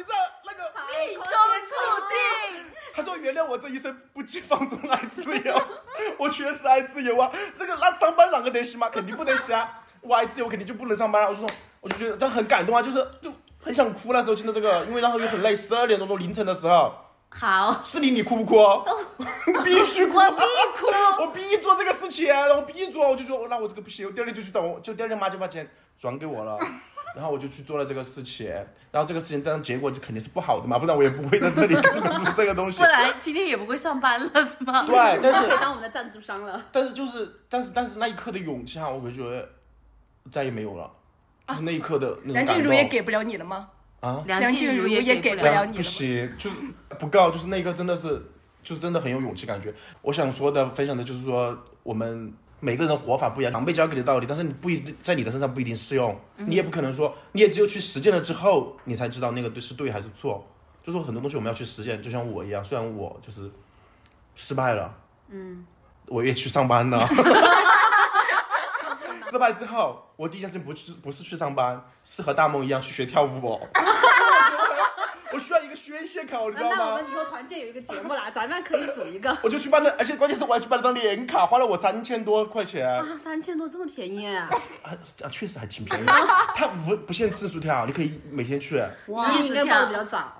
[0.03, 0.15] 知道
[0.45, 1.25] 那个，命中
[1.69, 1.75] 注
[2.07, 2.71] 定。
[2.95, 5.61] 他说原谅我这一生不羁放纵爱自由，
[6.17, 7.31] 我确实爱自由啊。
[7.57, 8.89] 这个那上班啷个得行嘛？
[8.89, 9.79] 肯定不得行啊。
[10.01, 11.29] 我爱自由，肯定就不能上班了。
[11.29, 11.47] 我就说，
[11.79, 16.91] 我就觉得这很感动啊，就是就很想哭那时候听到这个，因为然后又很累，十二点多钟凌晨的时候。
[17.29, 18.55] 好，是你，你哭不哭？
[19.63, 20.37] 必须哭，我必
[20.79, 20.87] 哭。
[21.21, 26.57] 我必做这个事情，然后必做，我就说，那我这个不行，我第二天就去找我，就第二天妈就把钱转给我了，
[27.15, 28.47] 然后我就去做了这个事情，
[28.91, 32.85] 然后这个事情，但是结果就肯定是不好的嘛，不然我也不会在这里这个东西不。
[32.85, 34.83] 然今天也不会上班了，是吗？
[34.83, 36.65] 对，但是他可以当我们的赞助商了。
[36.71, 39.47] 但是就是，但是但是那一刻的勇气哈，我就觉得
[40.31, 40.91] 再也没有了，
[41.47, 42.45] 就是那一刻的那种梁。
[42.45, 43.69] 静茹也给不了你了吗？
[43.99, 45.65] 啊，梁静茹也给给不不了。
[45.65, 46.55] 你了吗行，就是
[46.99, 48.21] 不够，就是那个真的是，
[48.61, 49.73] 就是真的很有勇气感觉。
[50.01, 52.33] 我想说的分享的就是说，我们
[52.63, 60.47] 每个人活法不一样，长辈教给的道理，但是你不一定在你的身上不一定适用，你也不可能说，你也只有去实践了之后，你才知道那个对是对还是错。
[60.81, 63.51] 就说很多东西我们要去实践，就像我一样，虽然我就是
[64.35, 64.95] 失败了，
[65.27, 65.65] 嗯，
[66.07, 67.05] 我也去上班了。
[69.29, 73.59] 失败之后，我第一件事情不去不是去上班，是和大梦一样去学跳舞。
[75.83, 76.75] 宣泄口，你知道吗？
[76.77, 79.35] 那我们以后团建有一个节目啦， 咱们可以组一个。
[79.43, 84.49] 我就去办了，而且关键是我还去办了张年卡，花了我三千多块钱，啊啊，三千多这么便宜 啊！
[84.83, 84.95] 啊
[85.29, 86.13] 确实还挺便宜的。
[86.55, 88.81] 它不不限次数跳，你可以每天去。
[89.07, 90.31] 哇，你应该报的比较早。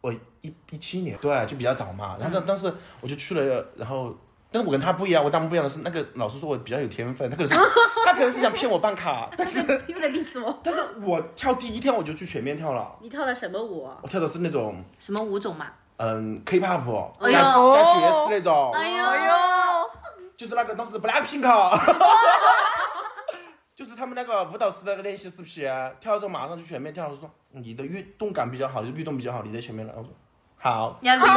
[0.00, 2.16] 我一一七年，对，就比较早嘛。
[2.18, 4.16] 然后当当时我就去了，然后，
[4.52, 7.54] 但是我跟他不一样，我跟他们不一样的是，那个老师说我比较有天分，他可能是
[8.04, 10.58] 他可能是想骗我办卡， 但是又在 diss 我。
[10.64, 13.88] 但是我跳第一天我就去全面跳了，你跳的什么舞？
[14.02, 15.66] 我跳的是那种什么舞种嘛？
[15.98, 17.72] 嗯 K-pop 哎呦。
[17.72, 19.34] 加加爵士那种，哎呦，哎呦，
[20.36, 21.42] 就是那个当时 Blackpink，
[23.76, 25.64] 就是他们那个舞蹈师的那个练习视频，
[26.00, 27.10] 跳的时候马上就全面跳了。
[27.10, 29.92] 我说你的运动感比较好，你的律动比较好，你在前面了。
[29.96, 30.10] 我说
[30.58, 31.36] 好，你要领，啊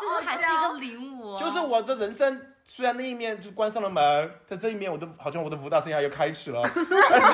[0.00, 6.60] 就是还是一个领就是我的人生虽然那一面就关上了门，但这一面我都好像我的舞蹈生涯又开启了，
[7.10, 7.26] 但是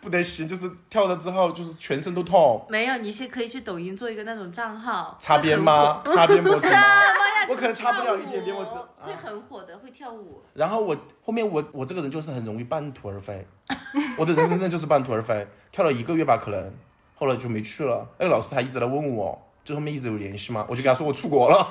[0.00, 2.64] 不得行，就是跳了之后就是全身都痛。
[2.68, 6.02] 没有，你是可以去抖音做一个那种账号，擦边吗？
[6.04, 6.78] 擦边模式吗？
[7.48, 9.20] 我可能擦不了一点点，我就是跳舞只会啊。
[9.22, 10.42] 很火的，会跳舞。
[10.52, 13.46] 然后我后面我我这个人就是很容易半途而废，
[14.18, 16.72] 我的人生真的就是半途而废，跳了一个月吧可能，
[17.14, 18.06] 后来就没去了。
[18.18, 21.66] 那个老师还一直来问我，就后面一直有联系嘛，我就跟他说我出国了。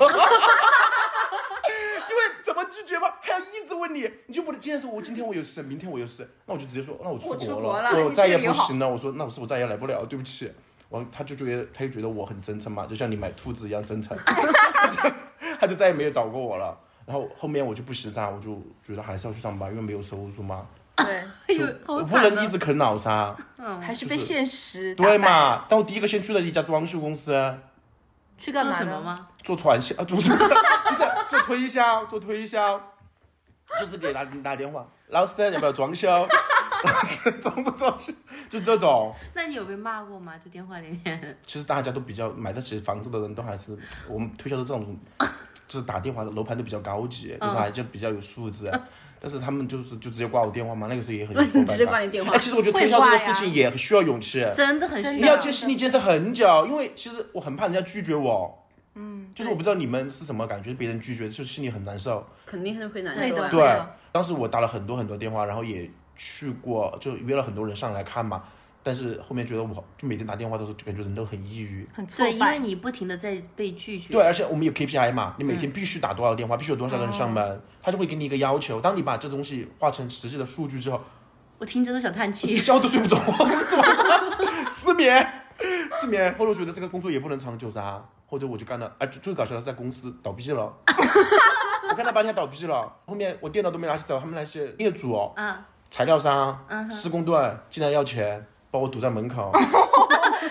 [2.10, 8.88] 因为怎么拒绝嘛，还要一直问你，你就不能今天说我今天我有事，明天我有事，那我就直接说那我出国了我再也不行了。
[8.88, 10.06] 我说那我是不是再也来不了？
[10.06, 10.52] 对不起。
[10.90, 15.16] 然后他就觉得他就觉得我很真诚嘛，就像你买兔子一样真诚，他 就
[15.60, 16.78] 他就再也没有找过我了。
[17.06, 20.66] 然后后面我就不实在，我就觉得还是要去上班，因为没有收入嘛，
[20.96, 21.24] 对，
[21.86, 22.18] 我不！
[22.18, 23.36] 能一直啃老噻。
[23.58, 24.94] 嗯还是被现实？
[24.96, 25.66] 对嘛？
[25.70, 27.32] 但我第一个先去了一家装修公司，
[28.38, 28.78] 去干嘛呢？
[28.78, 29.28] 什么吗？
[29.44, 32.82] 做传销，啊，不是不是做推销，做推销，
[33.80, 36.08] 就是给打打电话，老师要不要装修？
[36.84, 38.14] 老师装不装修？
[38.50, 39.14] 就这种。
[39.34, 40.38] 那你有被骂过吗？
[40.38, 41.38] 就电话里面？
[41.46, 44.98] 其实大家都比较买得起房子的人，都还是我们推销的这种，
[45.68, 48.72] 就是打电话的楼盘都比较高级，就是还就比较有素质。
[49.20, 54.48] 但是他们就是就直接挂我电话嘛，那个时候也很有直接挂你电话哎，其实我觉得推销这个事情也需要勇气。
[54.54, 58.67] 真的很需要你要建心理建设很久，因为其实我很怕人家拒绝我。
[58.98, 62.26] 嗯，就是我不知道你们是什么感觉，别人拒绝就心里很难受。
[62.46, 63.50] 肯定是会难受啊。
[63.50, 63.82] 对，
[64.12, 68.44] 当时我打了很多很多电话，然后也去过，就约了很多人上来看嘛。
[68.84, 71.86] 但是后面觉得我就每天打电话的时候，就感觉人都很抑郁。
[71.94, 72.58] 很挫对，因为。
[72.60, 74.14] 你不停的在被拒绝。
[74.14, 78.80] 对，而且我们有 KPI 嘛，你每天必须打多少电话，必须有多少个人上门，他就会给你一个要求。
[78.80, 81.02] 当你把这东西化成实际的数据之后，
[81.58, 82.62] 我听着都想叹气。
[82.62, 83.18] 觉都睡不着？
[84.72, 85.28] 失眠，
[86.00, 86.34] 失眠。
[86.38, 90.72] 后来我觉得这个工作也不能长久噻，或者我就干了，哎，最最搞笑的是在公司倒闭了。
[91.90, 95.56] 我干了半天倒闭了，后面我电脑都没拿起走，他们那些业主哦，嗯，
[95.90, 97.36] 材料商、施工队
[97.70, 99.52] 竟然要钱，把我堵在门口。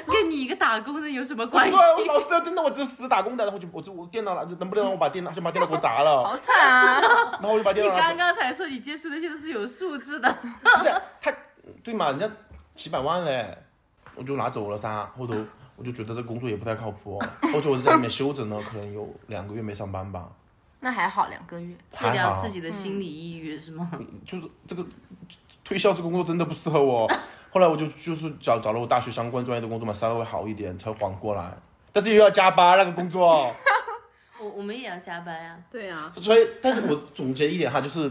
[0.08, 1.76] 跟你一个打工的有什么关系？
[1.76, 6.24] 我老师，真的我只是死打工的，然后就我就我电脑了，能不能让我把电脑先把电脑给我砸了？
[6.24, 7.00] 好惨啊！
[7.32, 11.30] 然后我就把电脑你刚刚才说你接触那些都是有素质的，不是他，
[11.84, 12.10] 对嘛？
[12.10, 12.30] 人家
[12.74, 13.58] 几百万嘞，
[14.14, 15.06] 我就拿走了噻。
[15.18, 15.34] 后头
[15.76, 17.18] 我就觉得这工作也不太靠谱，
[17.54, 20.28] 而且我在里面休整了，可能有两个月没上班吧。
[20.80, 21.74] 那还好，两个月。
[21.90, 23.90] 治疗自己的心理抑郁是吗？
[24.26, 24.84] 就是这个
[25.64, 27.10] 推销这个工作真的不适合我。
[27.50, 31.50] 后来我就就是找找了我大学相关专业的工作嘛，稍微好一点才缓过来。
[31.92, 33.50] 但是又要加班那个工作，
[34.38, 35.58] 我我们也要加班呀。
[35.70, 38.10] 对啊，所以但是我总结一点哈，就是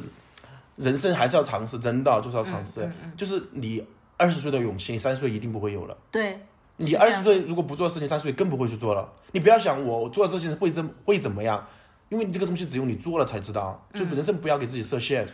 [0.76, 2.90] 人生还是要尝试，真的就是要尝试。
[3.16, 3.86] 就是你
[4.18, 5.96] 二十岁的勇气，你三十岁一定不会有了。
[6.12, 6.44] 对，
[6.78, 9.14] 你二十岁如果不做事情，三十岁更不会去做了。
[9.32, 11.68] 你不要想我我做了事情会怎会怎么样，
[12.10, 13.88] 因为你这个东西只有你做了才知道。
[13.94, 15.28] 就人生不要给自己设限。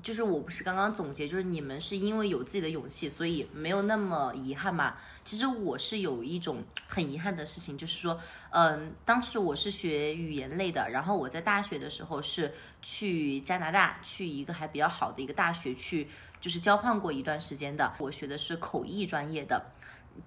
[0.00, 4.94] 就是我不是刚刚总结，就是你们是因为有自己的勇气，所以没有那么遗憾嘛。
[5.24, 8.20] 其实我是有一种很遗憾的事情，就是说，
[8.50, 16.08] 嗯，当时我是学语言类的，然后我在大学的时候是去加拿大，去一个还比较好的一个大学去，
[16.40, 17.92] 就是交换过一段时间的。
[17.98, 19.60] 我学的是口译专业的，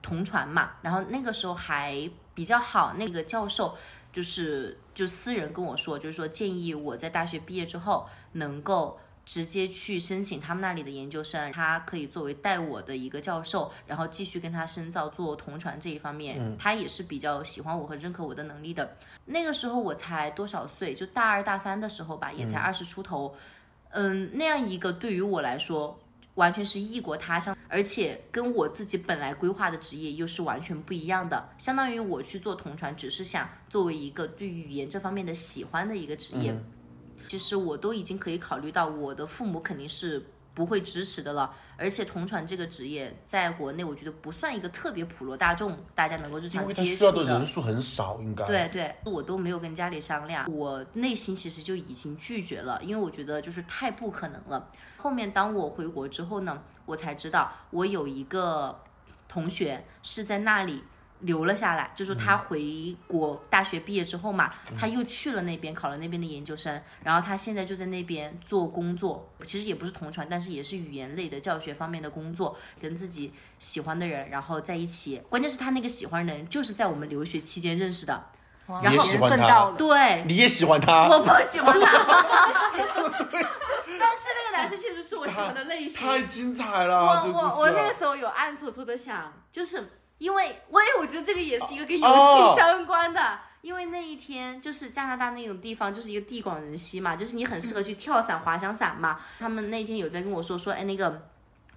[0.01, 3.77] 同传嘛，然后那个时候还比较好，那个教授
[4.11, 8.99] 就是就私人跟我说，就是说建议我在大学毕业之后能够。
[9.27, 16.55] 直接去申请他们那里的研究生，他可以作为带我的一个教授，然后继续跟他深造做同传这一方面。
[16.59, 18.95] 他也是比较喜欢我和认可我的能力的。
[19.25, 23.35] 那个时候我才多少岁，就大二大三的时候吧，也才二十出头。
[23.89, 25.99] 嗯，那样一个对于我来说，
[26.35, 31.49] 完全是异国他乡，而且跟我自己本来规划的职业又是完全不一样的。
[31.57, 36.55] 相当于我去做同传，只是想作为一个对语言这方面的喜欢的一个职业。
[37.27, 40.23] 其实我都已经可以考虑到，我的父母肯定是
[40.53, 41.51] 不会支持的了。
[41.77, 48.45] 而且同传这个职业在国内，我觉得不算一个特别普罗大众，大家能够日因常接触的人数很少，应该。
[48.45, 54.71] 对对，我都没有跟家里商量，我内心其实就已经拒绝了，因为我觉得就是太不可能了。
[55.05, 58.81] 后面当我回国之后呢，我才知道我有一个
[59.27, 60.83] 同学是在那里
[61.19, 78.25] 留了下来，就是他回国大学毕业之后嘛，他又去了那边考了那边的研究生，然后他现在就在那边做工作，其实也不是同传，但是也是语言类的教学方面的工作，跟自己喜欢的人然后在一起，关键是他那个喜欢的人就是在我们留学期间认识的。
[78.65, 78.81] 哇。
[78.81, 81.85] 你也喜欢他缘分到了，对，你也喜欢他，我不喜欢他，
[83.31, 83.45] 但
[84.15, 86.07] 是那个男生确实是我喜欢的类型。
[86.07, 86.97] 太精彩了！
[86.99, 89.83] 我我我那个时候有暗搓搓的想，就是
[90.17, 93.39] 因为我也我觉得这个也是一个跟游哦戏相关的。
[93.61, 99.19] 因为那一天就是加拿大那种地方，就是一个地广人稀嘛，就是你很适合去跳伞、滑翔伞嘛。
[99.39, 101.27] 他们那天有在跟我说说，哎，那个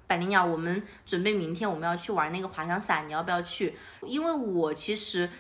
[0.07, 3.79] 百灵鸟，我们准备明天我们要去玩那个滑翔伞，你要不要去？
[4.03, 5.31] 因为我其实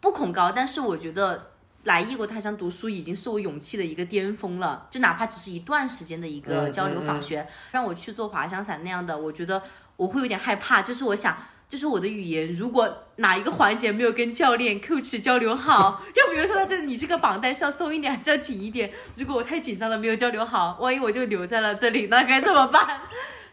[0.00, 1.50] 不恐高，但是我觉得
[1.84, 4.86] 来异国他乡读书已经是我勇气的一个巅峰了。
[4.90, 9.62] 就哪怕只是一段时间的一个嗯交流访学，让我去做滑翔伞那样的，我觉得
[9.96, 10.82] 我会有点害怕。
[10.82, 11.36] 就是我想，
[11.68, 18.92] 就是我的语言如果哪一个环节没有跟教练 coach 交流好，就比如说他这你这个绑带是要松一点还是要紧一点？
[19.14, 23.00] 如果我太紧张了没有交流好，万一我就留在了这里，那该怎么办？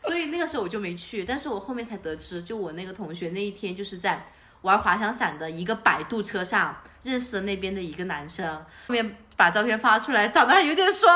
[0.02, 4.28] 所以那个时候我就没去，但是我后面才得知，就我那个同学那一天就是在
[4.62, 8.54] 玩滑翔伞的一个摆渡车上认识了那边的一个男生，
[8.88, 11.10] 后面把照片发出来，长得还有点帅，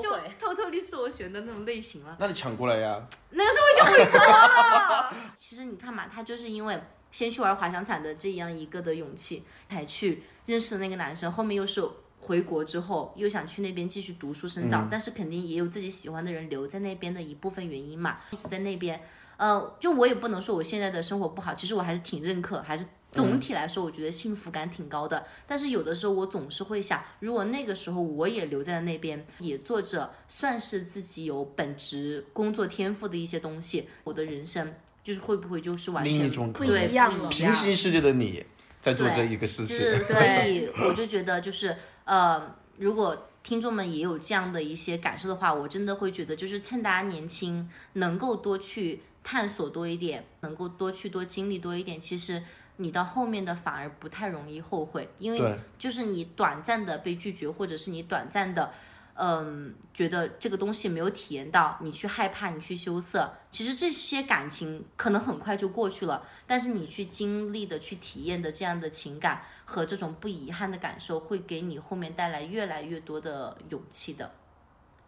[0.00, 0.10] 就
[0.40, 2.16] 偷偷地是我选的那种类型了。
[2.18, 2.98] 那你抢过来呀？
[3.30, 5.14] 那个时候已经回国了。
[5.38, 11.82] 其实你看嘛，他就是因为先去玩滑翔伞的这样一个的勇气，才去认识了那个男生，后面又是。
[12.24, 19.02] 回国之后又想去那边继续读书深造，但是肯定也有自己喜欢的人留在那边的一部分原因嘛，一直在那边。
[19.38, 25.26] 呃，就我也不能说我现在的生活不好，其实我还是挺认可，还是总体来说我觉得幸福感挺高的。
[25.46, 38.42] 但是有的时候我总是会想，如果那个时候我也留在了那边，也做着算是自己有本职工作天赋的一些东西，我的人生就是会不会就是完全另一种不一样了平行世界的你
[38.80, 52.42] 在做这一个事情， 是，所以我就觉得就是呃，如果听众们也有这样的一些感受的话，我真的会觉得就是趁大家年轻，能够多去探索多一点，能够多去多经历多一点，其实。
[52.76, 58.72] 你到后面的反而不太容易后悔，因为就是你短暂的被拒绝，或者是你短暂的，
[59.14, 74.32] 嗯，觉得这个东西没有体验到，你去害怕，你去羞涩，其实这些感情可能很快就过去了，但是你去经历的、去体验的这样的情感和这种不遗憾的感受，会给你后面带来越来越多的勇气的。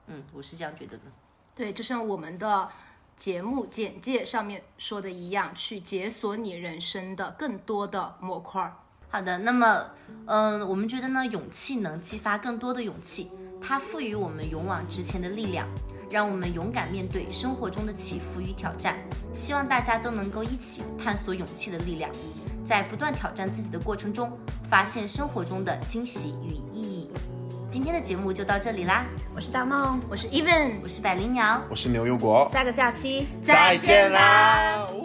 [0.06, 1.04] 嗯，我是这样觉得的。
[1.54, 2.68] 对，就像我们的
[3.16, 8.74] 节目简介上面说的一样，去解锁你人生的更多的模块。
[9.08, 9.90] 好的，那么，
[10.26, 13.30] 嗯，我们觉得呢，勇气能激发更多的勇气，
[13.62, 15.68] 它赋予我们勇往直前的力量，
[16.10, 18.98] 让我们勇敢面对生活中的起伏与挑战。
[19.32, 22.10] 希望大家都能够一起探索勇气的力量，
[22.68, 24.36] 在不断挑战自己的过程中，
[24.68, 26.73] 发现生活中的惊喜与意。
[27.74, 29.04] 今天的节目就到这里啦，
[29.34, 31.60] 我是大梦，我是 Even，我是百灵鸟。
[31.68, 34.86] 我是牛油果，下个假期再见啦。
[34.88, 35.02] 哦